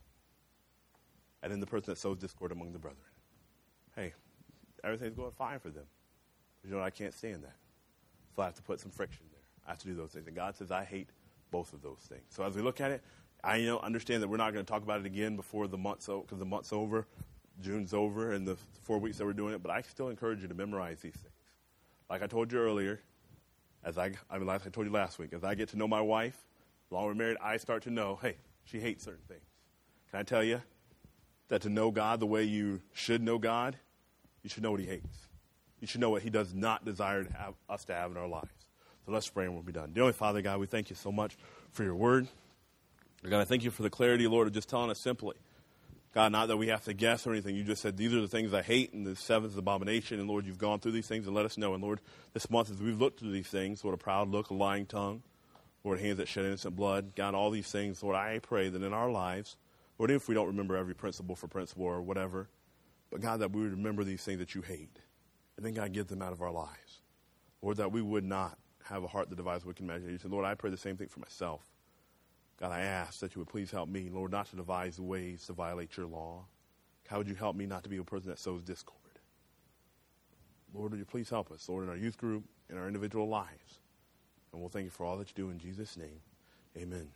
And 1.42 1.52
then 1.52 1.58
the 1.58 1.66
person 1.66 1.92
that 1.92 1.98
sows 1.98 2.18
discord 2.18 2.52
among 2.52 2.72
the 2.72 2.78
brethren. 2.78 3.02
Hey, 3.96 4.14
everything's 4.84 5.14
going 5.16 5.32
fine 5.32 5.58
for 5.58 5.70
them. 5.70 5.84
You 6.64 6.70
know 6.70 6.78
what? 6.78 6.86
I 6.86 6.90
can't 6.90 7.12
stand 7.12 7.42
that. 7.42 7.56
So 8.36 8.42
I 8.42 8.44
have 8.44 8.54
to 8.54 8.62
put 8.62 8.80
some 8.80 8.90
friction 8.90 9.24
there. 9.32 9.40
I 9.66 9.70
have 9.70 9.78
to 9.78 9.86
do 9.86 9.94
those 9.94 10.10
things. 10.10 10.26
And 10.26 10.36
God 10.36 10.54
says, 10.54 10.70
I 10.70 10.84
hate 10.84 11.08
both 11.50 11.72
of 11.72 11.82
those 11.82 12.00
things. 12.06 12.22
So 12.28 12.44
as 12.44 12.54
we 12.54 12.60
look 12.60 12.80
at 12.82 12.90
it, 12.90 13.02
I 13.42 13.56
you 13.56 13.66
know 13.66 13.78
understand 13.78 14.22
that 14.22 14.28
we're 14.28 14.36
not 14.36 14.52
going 14.52 14.64
to 14.64 14.70
talk 14.70 14.82
about 14.82 15.00
it 15.00 15.06
again 15.06 15.36
before 15.36 15.68
the 15.68 15.78
month's 15.78 16.08
over 16.08 16.22
because 16.22 16.38
the 16.38 16.44
month's 16.44 16.72
over, 16.72 17.06
June's 17.62 17.94
over, 17.94 18.32
and 18.32 18.46
the 18.46 18.56
four 18.82 18.98
weeks 18.98 19.18
that 19.18 19.24
we're 19.24 19.32
doing 19.32 19.54
it. 19.54 19.62
But 19.62 19.70
I 19.70 19.82
still 19.82 20.08
encourage 20.08 20.42
you 20.42 20.48
to 20.48 20.54
memorize 20.54 21.00
these 21.00 21.14
things. 21.14 21.34
Like 22.10 22.22
I 22.22 22.26
told 22.26 22.52
you 22.52 22.58
earlier, 22.58 23.00
as 23.84 23.98
I 23.98 24.12
I 24.30 24.38
mean, 24.38 24.46
like 24.46 24.66
I 24.66 24.70
told 24.70 24.86
you 24.86 24.92
last 24.92 25.18
week, 25.18 25.32
as 25.32 25.44
I 25.44 25.54
get 25.54 25.68
to 25.70 25.78
know 25.78 25.88
my 25.88 26.00
wife, 26.00 26.44
long 26.90 27.06
we're 27.06 27.14
married, 27.14 27.38
I 27.42 27.56
start 27.56 27.82
to 27.84 27.90
know, 27.90 28.18
hey, 28.20 28.36
she 28.64 28.80
hates 28.80 29.04
certain 29.04 29.24
things. 29.28 29.44
Can 30.10 30.20
I 30.20 30.22
tell 30.22 30.42
you 30.42 30.60
that 31.48 31.62
to 31.62 31.68
know 31.68 31.90
God 31.90 32.20
the 32.20 32.26
way 32.26 32.42
you 32.42 32.80
should 32.92 33.22
know 33.22 33.38
God, 33.38 33.76
you 34.42 34.50
should 34.50 34.62
know 34.62 34.72
what 34.72 34.80
He 34.80 34.86
hates. 34.86 35.28
You 35.80 35.86
should 35.86 36.00
know 36.00 36.10
what 36.10 36.22
He 36.22 36.30
does 36.30 36.54
not 36.54 36.84
desire 36.84 37.24
to 37.24 37.32
have 37.32 37.54
us 37.68 37.84
to 37.86 37.94
have 37.94 38.10
in 38.10 38.16
our 38.16 38.28
lives. 38.28 38.50
So 39.04 39.12
let's 39.12 39.28
pray 39.28 39.44
and 39.44 39.54
we'll 39.54 39.62
be 39.62 39.72
done. 39.72 39.92
Dear 39.92 40.12
Father, 40.12 40.42
God, 40.42 40.58
we 40.58 40.66
thank 40.66 40.90
you 40.90 40.96
so 40.96 41.12
much 41.12 41.36
for 41.72 41.84
your 41.84 41.94
word. 41.94 42.28
God, 43.22 43.40
I 43.40 43.44
thank 43.44 43.64
you 43.64 43.70
for 43.70 43.82
the 43.82 43.90
clarity, 43.90 44.26
Lord, 44.26 44.46
of 44.46 44.52
just 44.52 44.68
telling 44.68 44.90
us 44.90 45.00
simply. 45.00 45.36
God, 46.14 46.32
not 46.32 46.48
that 46.48 46.56
we 46.56 46.68
have 46.68 46.84
to 46.84 46.94
guess 46.94 47.26
or 47.26 47.32
anything. 47.32 47.56
You 47.56 47.62
just 47.62 47.82
said, 47.82 47.96
these 47.96 48.14
are 48.14 48.20
the 48.20 48.28
things 48.28 48.54
I 48.54 48.62
hate, 48.62 48.94
and 48.94 49.06
the 49.06 49.14
seventh 49.16 49.52
is 49.52 49.58
abomination. 49.58 50.18
And 50.18 50.28
Lord, 50.28 50.46
you've 50.46 50.58
gone 50.58 50.80
through 50.80 50.92
these 50.92 51.06
things 51.06 51.26
and 51.26 51.36
let 51.36 51.44
us 51.44 51.58
know. 51.58 51.74
And 51.74 51.82
Lord, 51.82 52.00
this 52.32 52.48
month, 52.48 52.70
as 52.70 52.80
we've 52.80 52.98
looked 52.98 53.20
through 53.20 53.32
these 53.32 53.48
things, 53.48 53.84
Lord, 53.84 53.94
a 53.94 53.98
proud 53.98 54.30
look, 54.30 54.50
a 54.50 54.54
lying 54.54 54.86
tongue, 54.86 55.22
Lord, 55.84 56.00
hands 56.00 56.16
that 56.16 56.28
shed 56.28 56.46
innocent 56.46 56.74
blood, 56.74 57.14
God, 57.14 57.34
all 57.34 57.50
these 57.50 57.70
things, 57.70 58.02
Lord, 58.02 58.16
I 58.16 58.38
pray 58.38 58.68
that 58.70 58.82
in 58.82 58.92
our 58.92 59.10
lives, 59.10 59.56
Lord, 59.98 60.10
even 60.10 60.16
if 60.16 60.28
we 60.28 60.34
don't 60.34 60.46
remember 60.46 60.76
every 60.76 60.94
principle 60.94 61.36
for 61.36 61.48
principle 61.48 61.84
or 61.84 62.00
whatever, 62.00 62.48
but 63.10 63.20
God, 63.20 63.40
that 63.40 63.52
we 63.52 63.62
would 63.62 63.72
remember 63.72 64.02
these 64.02 64.22
things 64.22 64.38
that 64.38 64.54
you 64.54 64.62
hate. 64.62 64.98
And 65.56 65.64
then, 65.64 65.74
God, 65.74 65.92
get 65.92 66.08
them 66.08 66.22
out 66.22 66.32
of 66.32 66.42
our 66.42 66.50
lives. 66.50 67.00
Lord, 67.62 67.78
that 67.78 67.92
we 67.92 68.02
would 68.02 68.24
not 68.24 68.58
have 68.84 69.02
a 69.02 69.08
heart 69.08 69.30
that 69.30 69.36
devises 69.36 69.64
wicked 69.64 69.84
imagination. 69.84 70.30
Lord, 70.30 70.44
I 70.44 70.54
pray 70.54 70.70
the 70.70 70.76
same 70.76 70.96
thing 70.96 71.08
for 71.08 71.20
myself. 71.20 71.62
God, 72.60 72.72
I 72.72 72.80
ask 72.80 73.20
that 73.20 73.34
you 73.34 73.40
would 73.40 73.48
please 73.48 73.70
help 73.70 73.88
me, 73.88 74.08
Lord, 74.10 74.30
not 74.32 74.46
to 74.50 74.56
devise 74.56 74.98
ways 75.00 75.46
to 75.46 75.52
violate 75.52 75.96
your 75.96 76.06
law. 76.06 76.44
How 77.08 77.18
would 77.18 77.28
you 77.28 77.34
help 77.34 77.56
me 77.56 77.66
not 77.66 77.82
to 77.84 77.88
be 77.88 77.98
a 77.98 78.04
person 78.04 78.30
that 78.30 78.38
sows 78.38 78.62
discord? 78.62 79.00
Lord, 80.74 80.92
would 80.92 80.98
you 80.98 81.04
please 81.04 81.30
help 81.30 81.50
us, 81.52 81.68
Lord, 81.68 81.84
in 81.84 81.90
our 81.90 81.96
youth 81.96 82.18
group, 82.18 82.44
in 82.70 82.78
our 82.78 82.86
individual 82.86 83.28
lives? 83.28 83.80
And 84.52 84.60
we'll 84.60 84.70
thank 84.70 84.84
you 84.84 84.90
for 84.90 85.04
all 85.04 85.16
that 85.18 85.28
you 85.28 85.34
do 85.34 85.50
in 85.50 85.58
Jesus' 85.58 85.96
name. 85.96 86.20
Amen. 86.76 87.08